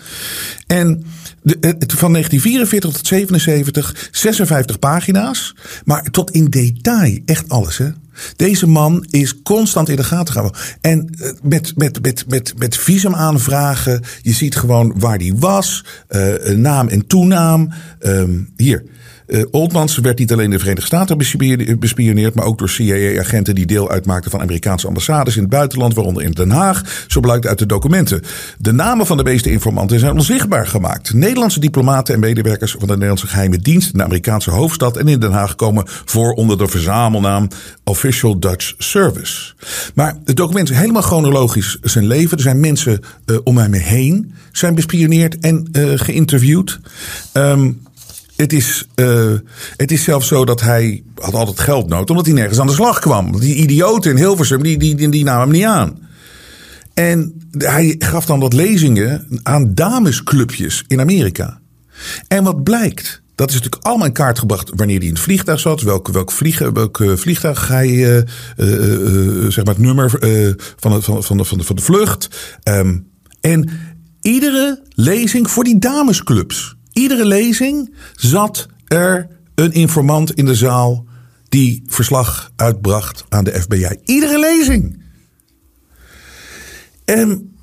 En 0.67 1.03
de, 1.41 1.57
van 1.87 2.11
1944 2.11 2.91
tot 2.91 3.07
77, 3.07 4.09
56 4.11 4.79
pagina's. 4.79 5.55
Maar 5.85 6.03
tot 6.03 6.31
in 6.31 6.45
detail, 6.45 7.19
echt 7.25 7.49
alles 7.49 7.77
hè. 7.77 7.89
Deze 8.35 8.67
man 8.67 9.05
is 9.09 9.41
constant 9.41 9.89
in 9.89 9.95
de 9.95 10.03
gaten 10.03 10.33
gehouden. 10.33 10.61
En 10.81 11.09
met, 11.43 11.73
met, 11.75 12.01
met, 12.01 12.25
met, 12.27 12.53
met 12.57 12.77
visumaanvragen. 12.77 14.01
Je 14.21 14.33
ziet 14.33 14.55
gewoon 14.55 14.93
waar 14.99 15.17
die 15.17 15.35
was. 15.35 15.85
Uh, 16.09 16.55
naam 16.55 16.87
en 16.87 17.07
toenaam. 17.07 17.73
Um, 17.99 18.49
hier. 18.55 18.83
Uh, 19.31 19.43
Oldmans 19.51 19.97
werd 19.97 20.19
niet 20.19 20.31
alleen 20.31 20.49
de 20.49 20.59
Verenigde 20.59 20.85
Staten 20.85 21.17
bespioneerd, 21.79 22.33
maar 22.33 22.45
ook 22.45 22.57
door 22.57 22.69
CIA-agenten 22.69 23.55
die 23.55 23.65
deel 23.65 23.89
uitmaakten 23.89 24.31
van 24.31 24.41
Amerikaanse 24.41 24.87
ambassades 24.87 25.35
in 25.35 25.41
het 25.41 25.51
buitenland, 25.51 25.93
waaronder 25.93 26.23
in 26.23 26.31
Den 26.31 26.49
Haag. 26.49 27.05
Zo 27.07 27.19
blijkt 27.19 27.47
uit 27.47 27.59
de 27.59 27.65
documenten. 27.65 28.21
De 28.57 28.71
namen 28.71 29.05
van 29.05 29.17
de 29.17 29.23
meeste 29.23 29.51
informanten 29.51 29.99
zijn 29.99 30.13
onzichtbaar 30.13 30.67
gemaakt. 30.67 31.13
Nederlandse 31.13 31.59
diplomaten 31.59 32.13
en 32.13 32.19
medewerkers 32.19 32.71
van 32.71 32.87
de 32.87 32.93
Nederlandse 32.93 33.27
geheime 33.27 33.57
dienst 33.57 33.91
in 33.91 33.97
de 33.97 34.03
Amerikaanse 34.03 34.51
hoofdstad 34.51 34.97
en 34.97 35.07
in 35.07 35.19
Den 35.19 35.31
Haag 35.31 35.55
komen 35.55 35.83
voor 35.87 36.33
onder 36.33 36.57
de 36.57 36.67
verzamelnaam 36.67 37.47
Official 37.83 38.39
Dutch 38.39 38.73
Service. 38.77 39.53
Maar 39.95 40.17
het 40.25 40.35
document 40.35 40.69
is 40.69 40.77
helemaal 40.77 41.01
chronologisch 41.01 41.77
zijn 41.81 42.07
leven. 42.07 42.37
Er 42.37 42.43
zijn 42.43 42.59
mensen 42.59 42.99
uh, 43.25 43.37
om 43.43 43.57
hem 43.57 43.73
heen 43.73 44.33
zijn 44.51 44.75
bespioneerd 44.75 45.39
en 45.39 45.67
geïnterviewd. 45.95 46.79
Um, 47.33 47.81
het 48.41 48.53
is, 48.53 48.87
uh, 48.95 49.33
het 49.77 49.91
is 49.91 50.03
zelfs 50.03 50.27
zo 50.27 50.45
dat 50.45 50.61
hij 50.61 51.03
had 51.15 51.33
altijd 51.33 51.59
geld 51.59 51.89
nodig, 51.89 52.09
omdat 52.09 52.25
hij 52.25 52.35
nergens 52.35 52.59
aan 52.59 52.67
de 52.67 52.73
slag 52.73 52.99
kwam. 52.99 53.39
Die 53.39 53.55
idioten 53.55 54.11
in 54.11 54.17
Hilversum, 54.17 54.63
die, 54.63 54.77
die, 54.77 55.09
die, 55.09 55.23
namen 55.23 55.41
hem 55.41 55.51
niet 55.51 55.65
aan. 55.65 56.09
En 56.93 57.47
hij 57.57 57.95
gaf 57.99 58.25
dan 58.25 58.39
wat 58.39 58.53
lezingen 58.53 59.39
aan 59.43 59.73
damesclubjes 59.73 60.83
in 60.87 60.99
Amerika. 60.99 61.59
En 62.27 62.43
wat 62.43 62.63
blijkt? 62.63 63.21
Dat 63.35 63.49
is 63.49 63.55
natuurlijk 63.55 63.85
allemaal 63.85 64.07
in 64.07 64.13
kaart 64.13 64.39
gebracht 64.39 64.71
wanneer 64.75 64.97
hij 64.97 65.07
in 65.07 65.13
het 65.13 65.21
vliegtuig 65.21 65.59
zat. 65.59 65.81
Welk, 65.81 66.07
welk, 66.07 66.31
vliegen, 66.31 66.73
welk 66.73 67.03
vliegtuig 67.15 67.67
hij, 67.67 67.87
uh, 67.87 68.15
uh, 68.15 69.49
zeg 69.49 69.65
maar 69.65 69.73
het 69.73 69.83
nummer 69.83 70.09
van, 70.79 70.91
de, 70.91 71.01
van, 71.01 71.23
van, 71.23 71.45
van, 71.45 71.75
de, 71.75 71.81
vlucht. 71.81 72.27
Um, 72.63 73.07
en 73.41 73.69
iedere 74.21 74.81
lezing 74.89 75.51
voor 75.51 75.63
die 75.63 75.79
damesclubs 75.79 76.75
iedere 76.93 77.25
lezing 77.25 77.95
zat 78.15 78.67
er 78.87 79.27
een 79.55 79.71
informant 79.71 80.33
in 80.33 80.45
de 80.45 80.55
zaal 80.55 81.05
die 81.49 81.83
verslag 81.87 82.51
uitbracht 82.55 83.25
aan 83.29 83.43
de 83.43 83.61
FBI. 83.61 83.97
Iedere 84.05 84.39
lezing. 84.39 85.03
En, 87.05 87.55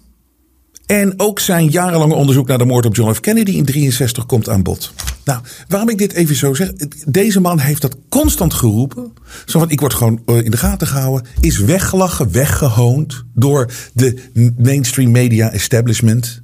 en 0.86 1.14
ook 1.16 1.40
zijn 1.40 1.68
jarenlange 1.68 2.14
onderzoek 2.14 2.46
naar 2.46 2.58
de 2.58 2.64
moord 2.64 2.86
op 2.86 2.96
John 2.96 3.12
F. 3.12 3.20
Kennedy 3.20 3.50
in 3.50 3.64
63 3.64 4.26
komt 4.26 4.48
aan 4.48 4.62
bod. 4.62 4.92
Nou, 5.24 5.40
waarom 5.68 5.88
ik 5.88 5.98
dit 5.98 6.12
even 6.12 6.36
zo 6.36 6.54
zeg. 6.54 6.72
Deze 7.06 7.40
man 7.40 7.58
heeft 7.58 7.82
dat 7.82 7.96
constant 8.08 8.54
geroepen. 8.54 9.12
Zo 9.46 9.58
van, 9.58 9.70
ik 9.70 9.80
word 9.80 9.94
gewoon 9.94 10.22
eh, 10.26 10.44
in 10.44 10.50
de 10.50 10.56
gaten 10.56 10.86
gehouden. 10.86 11.26
Is 11.40 11.58
weggelachen, 11.58 12.32
weggehoond 12.32 13.24
door 13.34 13.72
de 13.92 14.22
mainstream 14.58 15.10
media 15.10 15.52
establishment. 15.52 16.42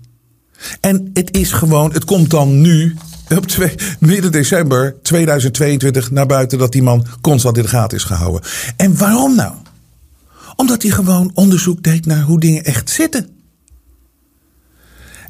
En 0.80 1.10
het 1.12 1.36
is 1.36 1.52
gewoon, 1.52 1.92
het 1.92 2.04
komt 2.04 2.30
dan 2.30 2.60
nu 2.60 2.96
op 3.36 3.46
twee, 3.46 3.74
midden 4.00 4.32
december 4.32 4.96
2022 5.02 6.10
naar 6.10 6.26
buiten 6.26 6.58
dat 6.58 6.72
die 6.72 6.82
man 6.82 7.06
constant 7.20 7.56
in 7.56 7.62
de 7.62 7.68
gaten 7.68 7.96
is 7.96 8.04
gehouden. 8.04 8.42
En 8.76 8.96
waarom 8.96 9.34
nou? 9.34 9.54
Omdat 10.56 10.82
hij 10.82 10.90
gewoon 10.90 11.30
onderzoek 11.34 11.82
deed 11.82 12.06
naar 12.06 12.22
hoe 12.22 12.40
dingen 12.40 12.64
echt 12.64 12.90
zitten. 12.90 13.28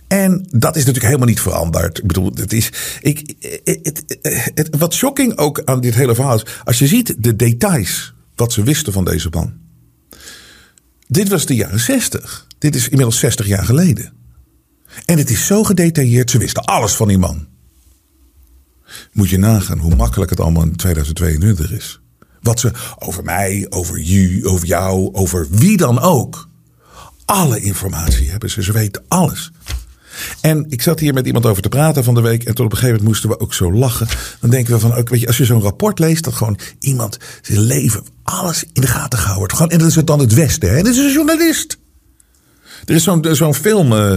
En 0.08 0.46
dat 0.50 0.76
is 0.76 0.80
natuurlijk 0.80 1.04
helemaal 1.04 1.28
niet 1.28 1.40
veranderd. 1.40 1.98
Ik 1.98 2.06
bedoel, 2.06 2.30
het 2.34 2.52
is. 2.52 2.72
Ik, 3.00 3.34
het, 4.54 4.68
wat 4.78 4.94
shocking 4.94 5.36
ook 5.36 5.62
aan 5.64 5.80
dit 5.80 5.94
hele 5.94 6.14
verhaal 6.14 6.36
is. 6.36 6.46
Als 6.64 6.78
je 6.78 6.86
ziet 6.86 7.14
de 7.18 7.36
details. 7.36 8.14
wat 8.34 8.52
ze 8.52 8.62
wisten 8.62 8.92
van 8.92 9.04
deze 9.04 9.28
man. 9.30 9.52
Dit 11.06 11.28
was 11.28 11.46
de 11.46 11.54
jaren 11.54 11.80
60. 11.80 12.46
Dit 12.58 12.74
is 12.74 12.88
inmiddels 12.88 13.18
60 13.18 13.46
jaar 13.46 13.64
geleden. 13.64 14.12
En 15.04 15.18
het 15.18 15.30
is 15.30 15.46
zo 15.46 15.64
gedetailleerd, 15.64 16.30
ze 16.30 16.38
wisten 16.38 16.64
alles 16.64 16.92
van 16.92 17.08
die 17.08 17.18
man. 17.18 17.46
Moet 19.12 19.28
je 19.28 19.38
nagaan 19.38 19.78
hoe 19.78 19.94
makkelijk 19.94 20.30
het 20.30 20.40
allemaal 20.40 20.62
in 20.62 20.76
2022 20.76 21.72
is. 21.72 22.00
Wat 22.40 22.60
ze 22.60 22.70
over 22.98 23.24
mij, 23.24 23.66
over 23.68 23.98
u, 23.98 24.46
over 24.46 24.66
jou, 24.66 25.12
over 25.12 25.46
wie 25.50 25.76
dan 25.76 26.00
ook. 26.00 26.48
Alle 27.24 27.60
informatie 27.60 28.30
hebben 28.30 28.50
ze. 28.50 28.62
Ze 28.62 28.72
weten 28.72 29.04
alles. 29.08 29.52
En 30.40 30.66
ik 30.68 30.82
zat 30.82 31.00
hier 31.00 31.14
met 31.14 31.26
iemand 31.26 31.46
over 31.46 31.62
te 31.62 31.68
praten 31.68 32.04
van 32.04 32.14
de 32.14 32.20
week. 32.20 32.44
En 32.44 32.54
tot 32.54 32.64
op 32.64 32.72
een 32.72 32.78
gegeven 32.78 32.96
moment 32.96 33.08
moesten 33.08 33.28
we 33.28 33.40
ook 33.40 33.54
zo 33.54 33.72
lachen. 33.72 34.08
Dan 34.40 34.50
denken 34.50 34.72
we 34.72 34.80
van, 34.80 34.94
ook, 34.94 35.08
weet 35.08 35.20
je, 35.20 35.26
als 35.26 35.36
je 35.36 35.44
zo'n 35.44 35.62
rapport 35.62 35.98
leest. 35.98 36.24
Dat 36.24 36.34
gewoon 36.34 36.58
iemand 36.80 37.18
zijn 37.42 37.60
leven, 37.60 38.04
alles 38.22 38.64
in 38.72 38.80
de 38.80 38.86
gaten 38.86 39.18
gehouden 39.18 39.68
en 39.68 39.78
dat 39.78 39.88
is 39.88 39.94
het 39.94 40.06
dan 40.06 40.18
het 40.18 40.34
Westen. 40.34 40.68
Hè? 40.68 40.76
En 40.76 40.84
dat 40.84 40.92
is 40.92 40.98
een 40.98 41.12
journalist. 41.12 41.78
Er 42.84 42.94
is 42.94 43.36
zo'n 43.36 43.54
film, 43.54 43.92
uh, 43.92 44.14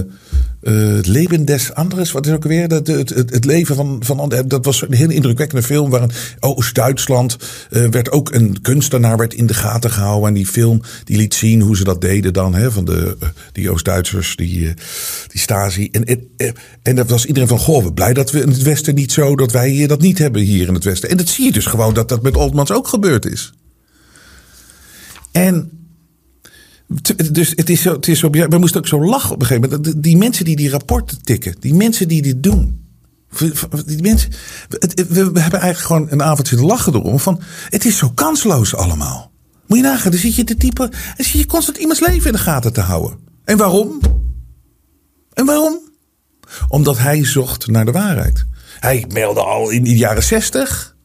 uh, 0.61 0.95
Het 0.95 1.07
Leven 1.07 1.45
des 1.45 1.73
Anderes. 1.73 2.11
Wat 2.11 2.25
is 2.25 2.31
ook 2.33 2.43
weer? 2.43 2.67
Het, 2.67 2.87
het, 2.87 3.09
het, 3.09 3.29
het 3.29 3.45
leven 3.45 3.75
van, 3.75 3.97
van 3.99 4.33
Dat 4.47 4.65
was 4.65 4.81
een 4.81 4.93
heel 4.93 5.09
indrukwekkende 5.09 5.63
film. 5.63 5.89
Waarin 5.89 6.11
Oost-Duitsland 6.39 7.37
uh, 7.69 7.87
werd 7.87 8.11
ook 8.11 8.33
een 8.33 8.61
kunstenaar 8.61 9.17
werd 9.17 9.33
in 9.33 9.45
de 9.45 9.53
gaten 9.53 9.91
gehouden. 9.91 10.27
En 10.27 10.33
die 10.33 10.47
film 10.47 10.81
die 11.03 11.17
liet 11.17 11.33
zien 11.33 11.61
hoe 11.61 11.77
ze 11.77 11.83
dat 11.83 12.01
deden 12.01 12.33
dan. 12.33 12.55
Hè, 12.55 12.71
van 12.71 12.85
de, 12.85 13.17
die 13.51 13.71
Oost-Duitsers, 13.71 14.35
die, 14.35 14.73
die 15.27 15.41
Stasi. 15.41 15.89
En, 15.91 16.03
en, 16.03 16.53
en 16.81 16.95
dat 16.95 17.09
was 17.09 17.25
iedereen 17.25 17.49
van, 17.49 17.59
goh, 17.59 17.83
we 17.83 17.93
blij 17.93 18.13
dat 18.13 18.31
we 18.31 18.41
in 18.41 18.49
het 18.49 18.61
Westen 18.61 18.95
niet 18.95 19.11
zo, 19.11 19.35
dat 19.35 19.51
wij 19.51 19.87
dat 19.87 20.01
niet 20.01 20.17
hebben 20.17 20.41
hier 20.41 20.67
in 20.67 20.73
het 20.73 20.83
Westen. 20.83 21.09
En 21.09 21.17
dat 21.17 21.27
zie 21.27 21.45
je 21.45 21.51
dus 21.51 21.65
gewoon 21.65 21.93
dat 21.93 22.09
dat 22.09 22.21
met 22.21 22.35
Oldmans 22.35 22.71
ook 22.71 22.87
gebeurd 22.87 23.25
is. 23.25 23.53
En 25.31 25.76
dus 27.31 27.53
het 27.55 27.69
is 27.69 27.81
zo, 27.81 27.93
het 27.93 28.07
is 28.07 28.19
zo, 28.19 28.29
we 28.29 28.57
moesten 28.57 28.79
ook 28.79 28.87
zo 28.87 29.05
lachen 29.05 29.31
op 29.31 29.41
een 29.41 29.45
gegeven 29.47 29.69
moment. 29.69 30.03
Die 30.03 30.17
mensen 30.17 30.45
die 30.45 30.55
die 30.55 30.69
rapporten 30.69 31.23
tikken, 31.23 31.55
die 31.59 31.73
mensen 31.73 32.07
die 32.07 32.21
dit 32.21 32.43
doen. 32.43 32.85
Die 33.85 34.01
mensen, 34.01 34.31
we 35.07 35.15
hebben 35.19 35.59
eigenlijk 35.59 35.77
gewoon 35.77 36.07
een 36.09 36.23
avond 36.23 36.47
zitten 36.47 36.67
lachen 36.67 36.93
erom. 36.93 37.19
Van, 37.19 37.41
het 37.69 37.85
is 37.85 37.97
zo 37.97 38.09
kansloos 38.09 38.75
allemaal. 38.75 39.31
Moet 39.65 39.77
je 39.77 39.83
nagaan, 39.83 40.11
dan 40.11 40.19
zit 40.19 40.35
je 40.35 40.43
te 40.43 40.55
typen 40.55 40.91
en 41.17 41.23
zit 41.23 41.31
je 41.31 41.45
constant 41.45 41.77
iemands 41.77 41.99
leven 41.99 42.25
in 42.25 42.31
de 42.31 42.37
gaten 42.37 42.73
te 42.73 42.81
houden. 42.81 43.19
En 43.43 43.57
waarom? 43.57 43.99
En 45.33 45.45
waarom? 45.45 45.79
Omdat 46.67 46.97
hij 46.97 47.25
zocht 47.25 47.67
naar 47.67 47.85
de 47.85 47.91
waarheid. 47.91 48.45
Hij 48.79 49.05
meldde 49.13 49.41
al 49.41 49.69
in 49.69 49.83
de 49.83 49.95
jaren 49.95 50.23
zestig 50.23 50.96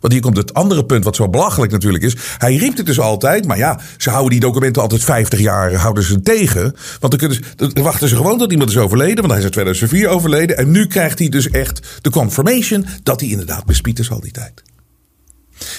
want 0.00 0.12
hier 0.12 0.22
komt 0.22 0.36
het 0.36 0.54
andere 0.54 0.84
punt 0.84 1.04
wat 1.04 1.16
zo 1.16 1.28
belachelijk 1.28 1.72
natuurlijk 1.72 2.04
is. 2.04 2.16
Hij 2.38 2.56
riep 2.56 2.76
het 2.76 2.86
dus 2.86 3.00
altijd, 3.00 3.46
maar 3.46 3.58
ja, 3.58 3.80
ze 3.96 4.10
houden 4.10 4.30
die 4.30 4.40
documenten 4.40 4.82
altijd 4.82 5.04
50 5.04 5.38
jaar 5.38 5.74
houden 5.74 6.02
ze 6.02 6.22
tegen. 6.22 6.62
Want 7.00 7.10
dan, 7.12 7.16
kunnen 7.16 7.38
ze, 7.56 7.82
wachten 7.82 8.08
ze 8.08 8.16
gewoon 8.16 8.38
tot 8.38 8.52
iemand 8.52 8.70
is 8.70 8.76
overleden, 8.76 9.16
want 9.16 9.28
hij 9.28 9.38
is 9.38 9.44
in 9.44 9.50
2004 9.50 10.08
overleden. 10.08 10.56
En 10.56 10.70
nu 10.70 10.86
krijgt 10.86 11.18
hij 11.18 11.28
dus 11.28 11.50
echt 11.50 11.98
de 12.00 12.10
confirmation 12.10 12.86
dat 13.02 13.20
hij 13.20 13.28
inderdaad 13.28 13.64
bespied 13.64 13.98
is 13.98 14.10
al 14.10 14.20
die 14.20 14.32
tijd. 14.32 14.62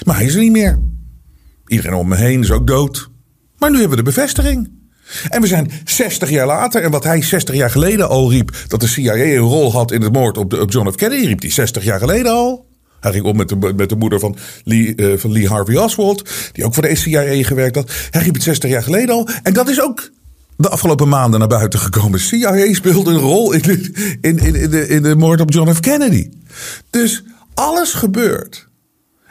Maar 0.03 0.15
hij 0.15 0.25
is 0.25 0.33
er 0.33 0.41
niet 0.41 0.51
meer. 0.51 0.79
Iedereen 1.67 1.93
om 1.93 2.07
me 2.07 2.15
heen 2.15 2.41
is 2.41 2.51
ook 2.51 2.67
dood. 2.67 3.09
Maar 3.57 3.71
nu 3.71 3.79
hebben 3.79 3.97
we 3.97 4.03
de 4.03 4.09
bevestiging. 4.09 4.79
En 5.29 5.41
we 5.41 5.47
zijn 5.47 5.71
60 5.85 6.29
jaar 6.29 6.45
later. 6.45 6.83
En 6.83 6.91
wat 6.91 7.03
hij 7.03 7.21
60 7.21 7.55
jaar 7.55 7.69
geleden 7.69 8.09
al 8.09 8.31
riep. 8.31 8.51
dat 8.67 8.79
de 8.79 8.87
CIA 8.87 9.15
een 9.15 9.37
rol 9.37 9.71
had 9.71 9.91
in 9.91 10.01
het 10.01 10.13
moord 10.13 10.37
op, 10.37 10.49
de, 10.49 10.61
op 10.61 10.71
John 10.71 10.91
F. 10.91 10.95
Kennedy. 10.95 11.25
riep 11.25 11.41
hij 11.41 11.51
60 11.51 11.83
jaar 11.83 11.99
geleden 11.99 12.31
al. 12.31 12.70
Hij 13.01 13.11
ging 13.11 13.25
om 13.25 13.37
met 13.37 13.49
de, 13.49 13.73
met 13.75 13.89
de 13.89 13.95
moeder 13.95 14.19
van 14.19 14.35
Lee, 14.63 14.93
uh, 14.95 15.17
van 15.17 15.31
Lee 15.31 15.47
Harvey 15.47 15.77
Oswald. 15.77 16.29
Die 16.51 16.65
ook 16.65 16.73
voor 16.73 16.83
de 16.83 16.95
CIA 16.95 17.43
gewerkt 17.43 17.75
had. 17.75 17.91
Hij 18.09 18.21
riep 18.21 18.33
het 18.33 18.43
60 18.43 18.69
jaar 18.69 18.83
geleden 18.83 19.15
al. 19.15 19.27
En 19.43 19.53
dat 19.53 19.69
is 19.69 19.81
ook 19.81 20.11
de 20.57 20.69
afgelopen 20.69 21.07
maanden 21.07 21.39
naar 21.39 21.47
buiten 21.47 21.79
gekomen. 21.79 22.19
CIA 22.19 22.73
speelde 22.73 23.11
een 23.11 23.17
rol 23.17 23.51
in 23.51 23.61
de, 23.61 24.17
in, 24.21 24.37
in, 24.37 24.69
de, 24.69 24.87
in 24.87 25.01
de 25.01 25.15
moord 25.15 25.41
op 25.41 25.51
John 25.51 25.73
F. 25.73 25.79
Kennedy. 25.79 26.29
Dus 26.89 27.23
alles 27.53 27.93
gebeurt. 27.93 28.69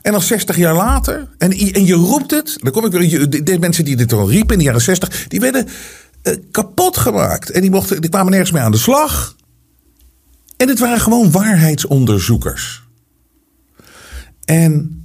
En 0.03 0.13
dan 0.13 0.23
60 0.23 0.57
jaar 0.57 0.75
later, 0.75 1.29
en, 1.39 1.51
en 1.51 1.85
je 1.85 1.95
roept 1.95 2.31
het, 2.31 2.57
dan 2.61 2.73
kom 2.73 2.85
ik 2.85 2.93
weer, 2.93 3.31
de, 3.31 3.43
de 3.43 3.59
mensen 3.59 3.85
die 3.85 3.97
dit 3.97 4.13
al 4.13 4.31
riepen 4.31 4.53
in 4.53 4.59
de 4.59 4.65
jaren 4.65 4.81
60, 4.81 5.29
die 5.29 5.41
werden 5.41 5.69
uh, 6.23 6.35
kapot 6.51 6.97
gemaakt. 6.97 7.51
En 7.51 7.61
die, 7.61 7.71
mochten, 7.71 8.01
die 8.01 8.11
kwamen 8.11 8.31
nergens 8.31 8.51
meer 8.51 8.63
aan 8.63 8.73
de 8.73 8.79
slag. 8.79 9.37
En 10.57 10.69
het 10.69 10.79
waren 10.79 11.01
gewoon 11.01 11.31
waarheidsonderzoekers. 11.31 12.83
En 14.51 15.05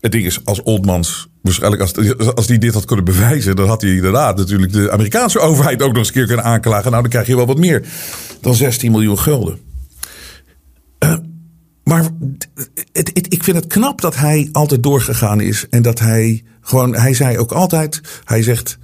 het 0.00 0.12
ding 0.12 0.24
is, 0.24 0.44
als 0.44 0.62
Oldmans, 0.62 1.28
waarschijnlijk 1.42 1.82
als, 1.82 2.34
als 2.34 2.46
die 2.46 2.58
dit 2.58 2.74
had 2.74 2.84
kunnen 2.84 3.04
bewijzen, 3.04 3.56
dan 3.56 3.68
had 3.68 3.82
hij 3.82 3.94
inderdaad 3.94 4.36
natuurlijk 4.36 4.72
de 4.72 4.90
Amerikaanse 4.90 5.38
overheid 5.38 5.82
ook 5.82 5.88
nog 5.88 5.98
eens 5.98 6.08
een 6.08 6.14
keer 6.14 6.26
kunnen 6.26 6.44
aanklagen. 6.44 6.90
Nou, 6.90 7.02
dan 7.02 7.10
krijg 7.10 7.26
je 7.26 7.36
wel 7.36 7.46
wat 7.46 7.58
meer 7.58 7.86
dan 8.40 8.54
16 8.54 8.90
miljoen 8.90 9.18
gulden. 9.18 9.58
Uh, 10.98 11.16
maar 11.82 12.08
het, 12.92 13.10
ik 13.14 13.44
vind 13.44 13.56
het 13.56 13.66
knap 13.66 14.00
dat 14.00 14.16
hij 14.16 14.48
altijd 14.52 14.82
doorgegaan 14.82 15.40
is. 15.40 15.66
En 15.70 15.82
dat 15.82 15.98
hij 15.98 16.44
gewoon, 16.60 16.94
hij 16.94 17.14
zei 17.14 17.38
ook 17.38 17.52
altijd, 17.52 18.00
hij 18.24 18.42
zegt, 18.42 18.78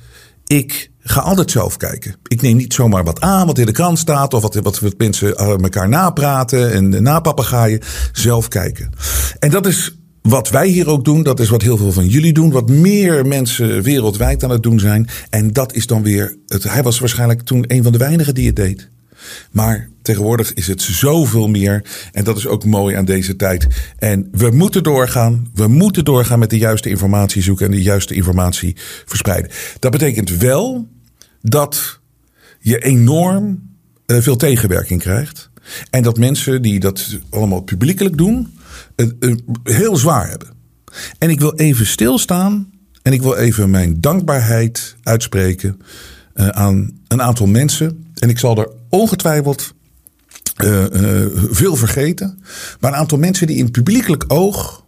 ik 0.47 0.90
ga 1.11 1.21
altijd 1.21 1.51
zelf 1.51 1.77
kijken. 1.77 2.15
Ik 2.27 2.43
neem 2.43 2.57
niet 2.57 2.75
zomaar 2.75 3.05
wat 3.05 3.21
aan 3.21 3.47
wat 3.47 3.59
in 3.59 3.67
de 3.67 3.73
krant 3.73 3.99
staat 3.99 4.35
of 4.35 4.43
wat, 4.43 4.81
wat 4.81 4.95
mensen 4.97 5.37
elkaar 5.37 5.89
napraten 5.89 6.73
en 6.73 7.03
napapagaaien. 7.03 7.81
Zelf 8.13 8.49
kijken. 8.49 8.91
En 9.39 9.51
dat 9.51 9.67
is 9.67 9.95
wat 10.23 10.51
wij 10.51 10.69
hier 10.69 10.89
ook 10.89 11.05
doen, 11.05 11.23
dat 11.23 11.41
is 11.41 11.49
wat 11.49 11.63
heel 11.63 11.77
veel 11.77 11.93
van 11.93 12.07
jullie 12.07 12.33
doen. 12.33 12.51
Wat 12.51 12.69
meer 12.69 13.27
mensen 13.27 13.83
wereldwijd 13.83 14.45
aan 14.45 14.51
het 14.51 14.63
doen 14.63 14.81
zijn. 14.81 15.09
En 15.31 15.53
dat 15.53 15.75
is 15.75 15.87
dan 15.87 16.03
weer. 16.03 16.37
Het, 16.47 16.63
hij 16.63 16.83
was 16.83 16.99
waarschijnlijk 16.99 17.43
toen 17.43 17.65
een 17.67 17.83
van 17.83 17.93
de 17.93 17.99
weinigen 17.99 18.35
die 18.35 18.47
het 18.47 18.57
deed. 18.57 18.91
Maar 19.51 19.89
tegenwoordig 20.03 20.55
is 20.55 20.67
het 20.67 20.83
zoveel 20.83 21.49
meer. 21.49 21.85
En 22.13 22.25
dat 22.25 22.37
is 22.37 22.47
ook 22.47 22.65
mooi 22.65 22.97
aan 22.97 23.05
deze 23.05 23.37
tijd. 23.37 23.67
En 23.99 24.29
we 24.33 24.51
moeten 24.51 24.83
doorgaan. 24.83 25.51
We 25.55 25.67
moeten 25.67 26.05
doorgaan 26.05 26.39
met 26.39 26.51
de 26.51 26.59
juiste 26.59 26.89
informatie 26.89 27.43
zoeken 27.43 27.67
en 27.67 27.73
de 27.73 27.83
juiste 27.83 28.15
informatie 28.15 28.77
verspreiden. 29.05 29.51
Dat 29.79 29.91
betekent 29.91 30.37
wel 30.37 30.89
dat 31.41 32.01
je 32.61 32.79
enorm 32.79 33.69
uh, 34.07 34.21
veel 34.21 34.37
tegenwerking 34.37 35.01
krijgt. 35.01 35.51
En 35.91 36.03
dat 36.03 36.19
mensen 36.19 36.63
die 36.63 36.81
dat 36.81 37.19
allemaal 37.31 37.61
publiekelijk 37.61 38.17
doen, 38.17 38.59
uh, 38.97 39.37
heel 39.63 39.97
zwaar 39.97 40.29
hebben. 40.29 40.49
En 41.19 41.31
ik 41.31 41.41
wil 41.41 41.55
even 41.55 41.87
stilstaan 41.87 42.71
en 43.03 43.13
ik 43.13 43.23
wil 43.23 43.37
even 43.37 43.71
mijn 43.71 44.01
dankbaarheid 44.01 44.97
uitspreken 45.03 45.81
uh, 46.35 46.49
aan 46.49 47.01
een 47.09 47.23
aantal 47.23 47.47
mensen. 47.47 48.13
En 48.15 48.29
ik 48.29 48.39
zal 48.39 48.59
er 48.59 48.69
ongetwijfeld 48.89 49.75
veel 51.51 51.77
vergeten. 51.77 52.43
Maar 52.81 52.93
een 52.93 52.99
aantal 52.99 53.19
mensen 53.19 53.47
die 53.47 53.57
in 53.57 53.71
publiekelijk 53.71 54.25
oog 54.29 54.85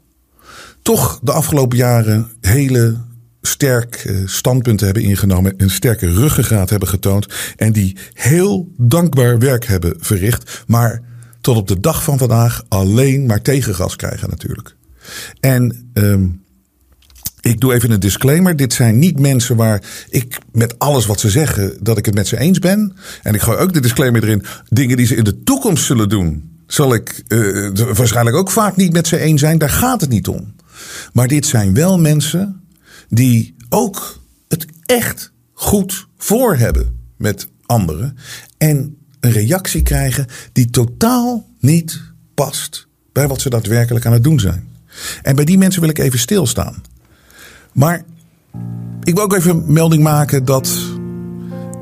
toch 0.82 1.20
de 1.22 1.32
afgelopen 1.32 1.76
jaren 1.76 2.30
hele 2.40 2.96
sterk 3.42 4.04
uh, 4.04 4.26
standpunten 4.26 4.86
hebben 4.86 5.04
ingenomen. 5.04 5.54
Een 5.56 5.70
sterke 5.70 6.12
ruggengraat 6.12 6.70
hebben 6.70 6.88
getoond. 6.88 7.26
En 7.56 7.72
die 7.72 7.96
heel 8.12 8.72
dankbaar 8.76 9.38
werk 9.38 9.66
hebben 9.66 9.94
verricht. 9.98 10.64
Maar 10.66 11.02
tot 11.40 11.56
op 11.56 11.68
de 11.68 11.80
dag 11.80 12.02
van 12.02 12.18
vandaag 12.18 12.62
alleen 12.68 13.26
maar 13.26 13.42
tegengas 13.42 13.96
krijgen 13.96 14.30
natuurlijk. 14.30 14.76
En 15.40 15.90
um, 15.94 16.42
ik 17.40 17.60
doe 17.60 17.74
even 17.74 17.90
een 17.90 18.00
disclaimer. 18.00 18.56
Dit 18.56 18.72
zijn 18.72 18.98
niet 18.98 19.18
mensen 19.18 19.56
waar 19.56 19.82
ik 20.08 20.38
met 20.52 20.78
alles 20.78 21.06
wat 21.06 21.20
ze 21.20 21.30
zeggen, 21.30 21.76
dat 21.80 21.98
ik 21.98 22.06
het 22.06 22.14
met 22.14 22.26
ze 22.26 22.38
eens 22.38 22.58
ben. 22.58 22.92
En 23.22 23.34
ik 23.34 23.40
gooi 23.40 23.58
ook 23.58 23.72
de 23.72 23.80
disclaimer 23.80 24.22
erin. 24.22 24.44
Dingen 24.68 24.96
die 24.96 25.06
ze 25.06 25.16
in 25.16 25.24
de 25.24 25.42
toekomst 25.42 25.84
zullen 25.84 26.08
doen, 26.08 26.50
zal 26.66 26.94
ik 26.94 27.22
uh, 27.28 27.70
waarschijnlijk 27.94 28.36
ook 28.36 28.50
vaak 28.50 28.76
niet 28.76 28.92
met 28.92 29.06
ze 29.06 29.18
eens 29.18 29.40
zijn. 29.40 29.58
Daar 29.58 29.70
gaat 29.70 30.00
het 30.00 30.10
niet 30.10 30.28
om. 30.28 30.54
Maar 31.12 31.28
dit 31.28 31.46
zijn 31.46 31.74
wel 31.74 31.98
mensen 31.98 32.61
die 33.14 33.54
ook 33.68 34.20
het 34.48 34.66
echt 34.82 35.32
goed 35.52 36.08
voor 36.16 36.56
hebben 36.56 36.98
met 37.16 37.48
anderen. 37.66 38.16
En 38.58 38.96
een 39.20 39.30
reactie 39.30 39.82
krijgen 39.82 40.26
die 40.52 40.70
totaal 40.70 41.48
niet 41.60 42.02
past 42.34 42.88
bij 43.12 43.28
wat 43.28 43.40
ze 43.40 43.50
daadwerkelijk 43.50 44.06
aan 44.06 44.12
het 44.12 44.24
doen 44.24 44.40
zijn. 44.40 44.68
En 45.22 45.36
bij 45.36 45.44
die 45.44 45.58
mensen 45.58 45.80
wil 45.80 45.90
ik 45.90 45.98
even 45.98 46.18
stilstaan. 46.18 46.82
Maar 47.72 48.04
ik 49.02 49.14
wil 49.14 49.22
ook 49.22 49.34
even 49.34 49.72
melding 49.72 50.02
maken 50.02 50.44
dat. 50.44 50.78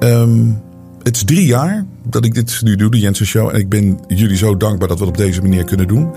Um, 0.00 0.62
het 1.02 1.16
is 1.16 1.24
drie 1.24 1.46
jaar 1.46 1.84
dat 2.08 2.24
ik 2.24 2.34
dit 2.34 2.60
nu 2.62 2.76
doe, 2.76 2.90
de 2.90 2.98
Jensen 2.98 3.26
Show. 3.26 3.48
En 3.48 3.60
ik 3.60 3.68
ben 3.68 3.98
jullie 4.06 4.36
zo 4.36 4.56
dankbaar 4.56 4.88
dat 4.88 4.98
we 4.98 5.04
het 5.04 5.12
op 5.12 5.18
deze 5.18 5.42
manier 5.42 5.64
kunnen 5.64 5.88
doen. 5.88 6.10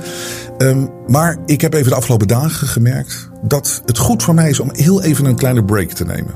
Um, 0.58 0.90
maar 1.08 1.38
ik 1.46 1.62
heb 1.62 1.74
even 1.74 1.90
de 1.90 1.96
afgelopen 1.96 2.28
dagen 2.28 2.68
gemerkt 2.68 3.30
dat 3.44 3.82
het 3.86 3.98
goed 3.98 4.24
voor 4.24 4.34
mij 4.34 4.50
is 4.50 4.60
om 4.60 4.70
heel 4.74 5.04
even 5.04 5.26
een 5.26 5.36
kleine 5.36 5.66
break 5.66 5.90
te 5.90 6.06
nemen. 6.06 6.34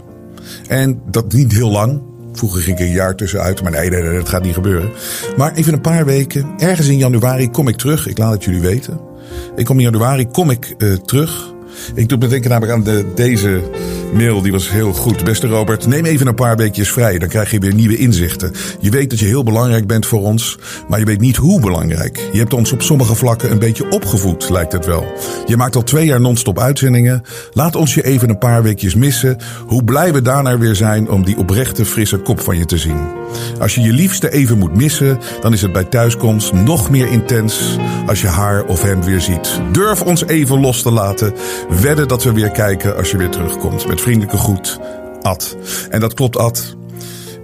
En 0.67 1.01
dat 1.11 1.33
niet 1.33 1.51
heel 1.51 1.71
lang. 1.71 2.01
Vroeger 2.33 2.61
ging 2.61 2.79
ik 2.79 2.85
een 2.85 2.91
jaar 2.91 3.15
tussenuit, 3.15 3.61
maar 3.61 3.71
nee, 3.71 3.89
nee, 3.89 4.01
nee, 4.01 4.17
dat 4.17 4.29
gaat 4.29 4.43
niet 4.43 4.53
gebeuren. 4.53 4.89
Maar 5.37 5.53
even 5.53 5.73
een 5.73 5.81
paar 5.81 6.05
weken. 6.05 6.45
Ergens 6.57 6.87
in 6.87 6.97
januari 6.97 7.49
kom 7.49 7.67
ik 7.67 7.75
terug. 7.75 8.07
Ik 8.07 8.17
laat 8.17 8.31
het 8.31 8.43
jullie 8.43 8.61
weten. 8.61 8.99
Ik 9.55 9.65
kom 9.65 9.77
in 9.77 9.83
januari 9.83 10.27
kom 10.27 10.49
ik 10.49 10.75
uh, 10.77 10.93
terug. 10.93 11.53
Ik 11.93 12.09
doe 12.09 12.17
me 12.17 12.27
denken 12.27 12.49
namelijk 12.49 12.77
aan 12.77 12.83
de, 12.83 13.05
deze 13.15 13.63
mail 14.13 14.41
die 14.41 14.51
was 14.51 14.69
heel 14.69 14.93
goed. 14.93 15.23
Beste 15.23 15.47
Robert, 15.47 15.87
neem 15.87 16.05
even 16.05 16.27
een 16.27 16.35
paar 16.35 16.57
weekjes 16.57 16.91
vrij. 16.91 17.17
Dan 17.17 17.29
krijg 17.29 17.51
je 17.51 17.59
weer 17.59 17.73
nieuwe 17.73 17.97
inzichten. 17.97 18.53
Je 18.79 18.89
weet 18.89 19.09
dat 19.09 19.19
je 19.19 19.25
heel 19.25 19.43
belangrijk 19.43 19.87
bent 19.87 20.05
voor 20.05 20.21
ons, 20.21 20.57
maar 20.87 20.99
je 20.99 21.05
weet 21.05 21.19
niet 21.19 21.35
hoe 21.35 21.59
belangrijk. 21.59 22.29
Je 22.31 22.39
hebt 22.39 22.53
ons 22.53 22.71
op 22.71 22.81
sommige 22.81 23.15
vlakken 23.15 23.51
een 23.51 23.59
beetje 23.59 23.89
opgevoed, 23.89 24.49
lijkt 24.49 24.71
het 24.71 24.85
wel. 24.85 25.05
Je 25.45 25.57
maakt 25.57 25.75
al 25.75 25.83
twee 25.83 26.05
jaar 26.05 26.21
non-stop 26.21 26.59
uitzendingen. 26.59 27.23
Laat 27.53 27.75
ons 27.75 27.93
je 27.93 28.03
even 28.03 28.29
een 28.29 28.37
paar 28.37 28.63
weekjes 28.63 28.95
missen. 28.95 29.37
Hoe 29.65 29.83
blij 29.83 30.13
we 30.13 30.21
daarna 30.21 30.57
weer 30.57 30.75
zijn 30.75 31.09
om 31.09 31.25
die 31.25 31.37
oprechte, 31.37 31.85
frisse 31.85 32.17
kop 32.17 32.39
van 32.39 32.57
je 32.57 32.65
te 32.65 32.77
zien. 32.77 33.07
Als 33.59 33.75
je 33.75 33.81
je 33.81 33.91
liefste 33.91 34.31
even 34.31 34.57
moet 34.57 34.75
missen, 34.75 35.19
dan 35.41 35.53
is 35.53 35.61
het 35.61 35.71
bij 35.71 35.83
thuiskomst 35.83 36.53
nog 36.53 36.89
meer 36.89 37.11
intens 37.11 37.77
als 38.05 38.21
je 38.21 38.27
haar 38.27 38.65
of 38.65 38.81
hem 38.81 39.03
weer 39.03 39.21
ziet. 39.21 39.61
Durf 39.71 40.01
ons 40.01 40.25
even 40.25 40.59
los 40.59 40.81
te 40.81 40.91
laten. 40.91 41.33
Wedden 41.81 42.07
dat 42.07 42.23
we 42.23 42.33
weer 42.33 42.51
kijken 42.51 42.97
als 42.97 43.11
je 43.11 43.17
weer 43.17 43.29
terugkomt. 43.29 43.85
Vriendelijke 44.01 44.37
groet, 44.37 44.79
Ad. 45.21 45.57
En 45.89 45.99
dat 45.99 46.13
klopt, 46.13 46.37
Ad. 46.37 46.75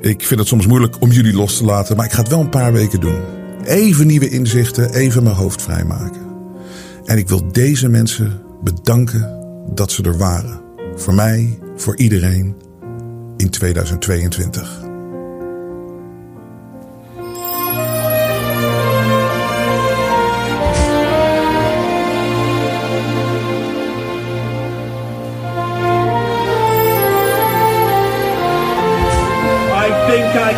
Ik 0.01 0.25
vind 0.25 0.39
het 0.39 0.49
soms 0.49 0.67
moeilijk 0.67 1.01
om 1.01 1.11
jullie 1.11 1.33
los 1.33 1.57
te 1.57 1.63
laten, 1.63 1.95
maar 1.95 2.05
ik 2.05 2.11
ga 2.11 2.19
het 2.19 2.29
wel 2.29 2.39
een 2.39 2.49
paar 2.49 2.73
weken 2.73 2.99
doen. 2.99 3.21
Even 3.65 4.07
nieuwe 4.07 4.29
inzichten, 4.29 4.93
even 4.93 5.23
mijn 5.23 5.35
hoofd 5.35 5.61
vrijmaken. 5.61 6.21
En 7.05 7.17
ik 7.17 7.27
wil 7.27 7.51
deze 7.51 7.89
mensen 7.89 8.41
bedanken 8.63 9.45
dat 9.75 9.91
ze 9.91 10.03
er 10.03 10.17
waren. 10.17 10.61
Voor 10.95 11.13
mij, 11.13 11.59
voor 11.75 11.97
iedereen 11.97 12.55
in 13.37 13.49
2022. 13.49 14.82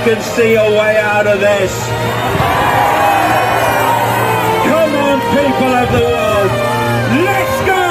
Can 0.06 0.22
see 0.22 0.54
a 0.54 0.70
way 0.80 0.98
out 1.00 1.26
of 1.26 1.40
this. 1.40 1.74
Come 4.70 4.94
on, 5.08 5.18
people 5.34 5.72
of 5.82 5.88
the 5.98 6.04
world. 6.14 6.52
Let's 7.26 7.58
go! 7.66 7.86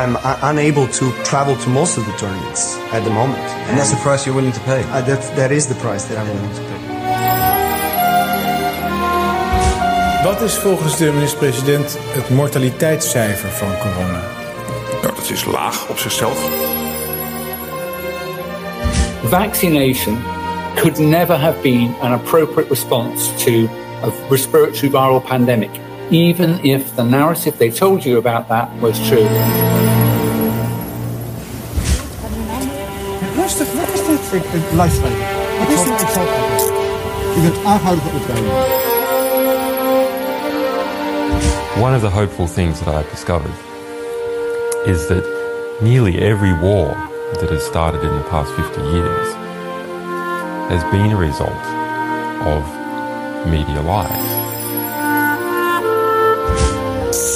I'm 0.00 0.16
uh, 0.16 0.50
unable 0.50 0.88
to 0.88 1.12
travel 1.22 1.54
to 1.54 1.68
most 1.68 1.96
of 1.96 2.06
the 2.06 2.12
tournaments 2.18 2.76
at 2.92 3.04
the 3.04 3.10
moment. 3.10 3.38
And 3.68 3.78
that's 3.78 3.92
the 3.92 3.98
price 3.98 4.26
you're 4.26 4.34
willing 4.34 4.50
to 4.50 4.60
pay. 4.62 4.82
Uh, 4.82 5.02
that, 5.02 5.22
that 5.36 5.52
is 5.52 5.68
the 5.68 5.76
price 5.76 6.06
that 6.06 6.18
I'm 6.18 6.26
willing 6.26 6.54
to 6.56 6.60
pay. 6.60 6.80
Wat 10.24 10.40
is 10.40 10.54
volgens 10.54 10.96
de 10.96 11.12
minister-president 11.12 11.98
het 12.08 12.30
mortaliteitscijfer 12.30 13.48
van 13.48 13.78
corona? 13.78 14.41
Nou, 15.02 15.14
dat 15.14 15.30
is 15.30 15.44
laag 15.44 15.88
op 15.88 15.98
zichzelf. 15.98 16.48
Vaccination 19.24 20.22
could 20.74 20.98
never 20.98 21.38
have 21.38 21.60
been 21.62 21.94
an 22.00 22.12
appropriate 22.12 22.68
response 22.68 23.44
to 23.44 23.68
a 24.02 24.10
respiratory 24.28 24.90
viral 24.90 25.20
pandemic, 25.20 25.70
even 26.10 26.64
if 26.64 26.94
the 26.94 27.02
narrative 27.02 27.56
they 27.56 27.70
told 27.70 28.04
you 28.04 28.18
about 28.18 28.48
that 28.48 28.68
was 28.80 29.08
true. 29.08 29.26
Rustig, 33.36 33.72
wat 33.72 33.88
is 33.94 34.06
dit? 34.06 34.32
Ik, 34.32 34.42
ik 34.42 34.72
luister. 34.74 35.10
Wat 35.58 35.68
is 35.68 35.84
dit? 35.84 36.00
Ik 36.00 36.08
zal 36.08 36.24
het. 36.26 36.72
Je 37.34 37.40
bent 37.40 37.64
aangehouden 37.64 38.04
voor 38.04 38.20
opruiming. 38.20 38.54
One 41.80 41.94
of 41.94 42.00
the 42.00 42.10
hopeful 42.10 42.46
things 42.46 42.78
that 42.78 42.94
I've 42.94 43.10
discovered 43.10 43.71
is 44.86 45.06
that 45.06 45.24
nearly 45.80 46.18
every 46.18 46.52
war 46.58 46.88
that 47.40 47.50
has 47.50 47.64
started 47.64 48.02
in 48.02 48.14
the 48.16 48.22
past 48.28 48.52
50 48.54 48.80
years 48.90 49.34
has 50.70 50.82
been 50.90 51.12
a 51.12 51.16
result 51.16 51.64
of 52.50 52.66
media 53.46 53.80
lies. 53.82 54.50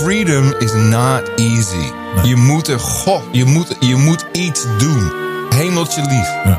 Freedom 0.02 0.52
is 0.60 0.74
not 0.74 1.22
easy. 1.38 1.92
Je 2.22 2.36
moet 2.36 2.68
er, 2.68 2.78
goh, 2.78 3.22
je 3.32 3.44
moet, 3.44 3.76
je 3.80 3.96
moet 3.96 4.26
iets 4.32 4.62
doen. 4.78 5.12
Hemeltje 5.50 6.02
lief. 6.02 6.58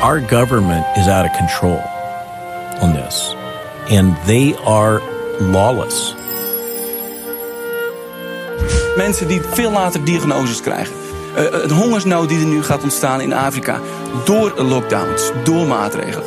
Our 0.00 0.20
government 0.20 0.84
is 0.96 1.06
out 1.06 1.24
of 1.24 1.36
control 1.36 1.82
on 2.80 2.92
this, 2.92 3.34
and 3.90 4.16
they 4.26 4.54
are 4.64 5.00
lawless. 5.40 6.17
Mensen 8.98 9.28
die 9.28 9.40
veel 9.40 9.70
later 9.70 10.04
diagnoses 10.04 10.60
krijgen. 10.60 10.94
Uh, 11.36 11.44
een 11.62 11.70
hongersnood 11.70 12.28
die 12.28 12.40
er 12.40 12.46
nu 12.46 12.62
gaat 12.62 12.82
ontstaan 12.82 13.20
in 13.20 13.32
Afrika. 13.32 13.80
Door 14.24 14.52
lockdowns, 14.56 15.30
door 15.44 15.66
maatregelen. 15.66 16.26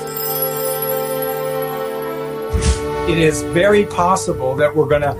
It 3.07 3.17
is 3.17 3.43
very 3.53 3.85
possible 3.85 4.55
that 4.55 4.73
we're 4.73 4.89
going 4.89 5.03
to 5.03 5.15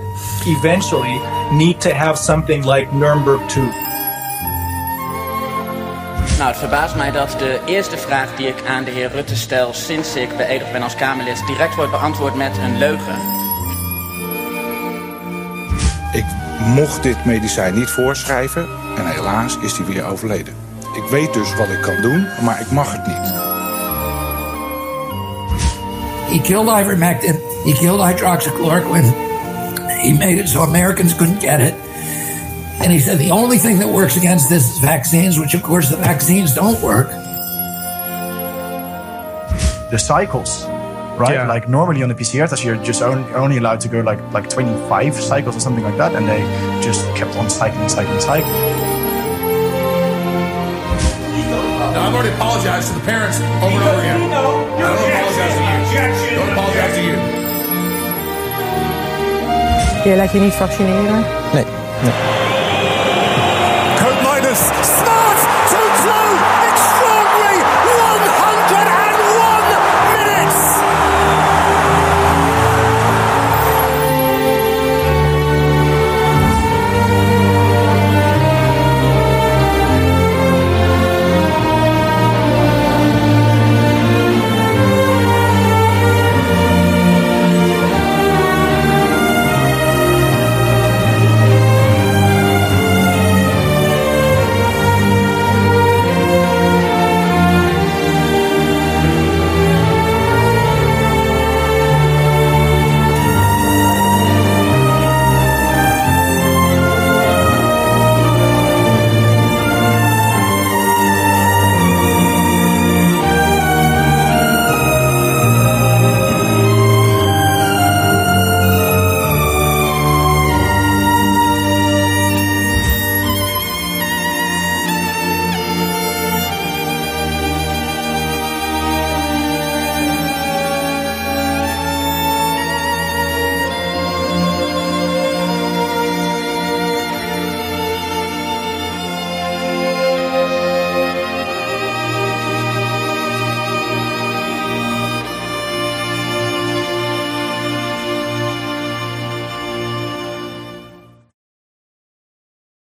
eventually 0.50 1.20
need 1.50 1.80
to 1.80 1.90
have 1.90 2.22
something 2.22 2.64
like 2.64 2.94
Nuremberg 2.94 3.40
2. 3.46 3.64
Nou, 6.38 6.48
het 6.48 6.56
verbaast 6.56 6.96
mij 6.96 7.10
dat 7.10 7.30
de 7.38 7.60
eerste 7.66 7.96
vraag 7.96 8.36
die 8.36 8.46
ik 8.46 8.62
aan 8.68 8.84
de 8.84 8.90
heer 8.90 9.10
Rutte 9.10 9.36
stel 9.36 9.74
sinds 9.74 10.16
ik 10.16 10.36
beëdigd 10.36 10.72
ben 10.72 10.82
als 10.82 10.94
Kamerlid 10.94 11.42
direct 11.46 11.74
wordt 11.74 11.90
beantwoord 11.90 12.34
met 12.34 12.56
een 12.56 12.78
leugen. 12.78 13.14
Ik 16.12 16.41
mocht 16.64 17.02
dit 17.02 17.24
medicijn 17.24 17.74
niet 17.74 17.90
voorschrijven 17.90 18.66
en 18.96 19.06
helaas 19.06 19.58
is 19.58 19.76
hij 19.76 19.86
weer 19.86 20.04
overleden. 20.04 20.54
Ik 20.94 21.04
weet 21.10 21.32
dus 21.32 21.54
wat 21.56 21.68
ik 21.68 21.80
kan 21.80 22.02
doen, 22.02 22.26
maar 22.42 22.60
ik 22.60 22.70
mag 22.70 22.92
het 22.92 23.06
niet. 23.06 23.32
He 26.32 26.40
killed 26.40 26.80
ivermectin. 26.80 27.40
He 27.64 27.72
killed 27.72 28.00
hydroxychloroquine. 28.00 29.12
He 30.02 30.12
made 30.12 30.38
it 30.38 30.48
so 30.48 30.62
Americans 30.62 31.14
couldn't 31.14 31.40
get 31.40 31.60
it. 31.60 31.74
And 32.80 32.90
he 32.90 32.98
said 32.98 33.18
the 33.18 33.30
only 33.30 33.58
thing 33.58 33.78
that 33.78 33.88
works 33.88 34.16
against 34.16 34.48
this 34.48 34.72
is 34.72 34.78
vaccines, 34.78 35.38
which 35.38 35.54
of 35.54 35.62
course 35.62 35.88
the 35.88 35.96
vaccines 35.96 36.54
don't 36.54 36.80
work. 36.80 37.08
The 39.90 39.98
cycles, 39.98 40.66
right? 41.18 41.46
Like 41.46 41.68
normally 41.68 42.02
on 42.02 42.08
the 42.08 42.14
PCR 42.14 42.48
test, 42.48 42.64
you're 42.64 42.76
just 42.76 43.02
only, 43.02 43.32
only 43.34 43.56
allowed 43.58 43.80
to 43.80 43.88
go 43.88 44.00
like 44.00 44.20
like 44.32 44.48
25 44.48 45.14
cycles 45.14 45.56
or 45.56 45.60
something 45.60 45.84
like 45.84 45.96
that, 45.96 46.14
and 46.14 46.28
they 46.28 46.40
just 46.82 47.02
kept 47.14 47.36
on 47.36 47.48
cycling, 47.50 47.88
cycling, 47.88 48.20
cycling. 48.20 48.52
Now, 51.92 52.08
I've 52.08 52.14
already 52.14 52.34
apologized 52.34 52.88
to 52.88 52.94
the 52.98 53.04
parents 53.04 53.38
over 53.38 53.76
and 53.76 53.84
over 53.84 54.00
again. 54.00 54.20
I 54.22 54.42
don't 54.42 54.72
apologize 55.12 56.16
to 56.18 56.30
you. 56.30 56.36
Don't 56.36 56.52
apologize 56.52 56.94
to 56.96 57.02
you. 57.02 57.16
Jij 60.04 60.16
laat 60.16 60.32
je 60.32 60.38
niet 60.38 60.54
vaccineren? 60.54 61.24
Nee. 61.52 61.64
nee. 62.02 62.41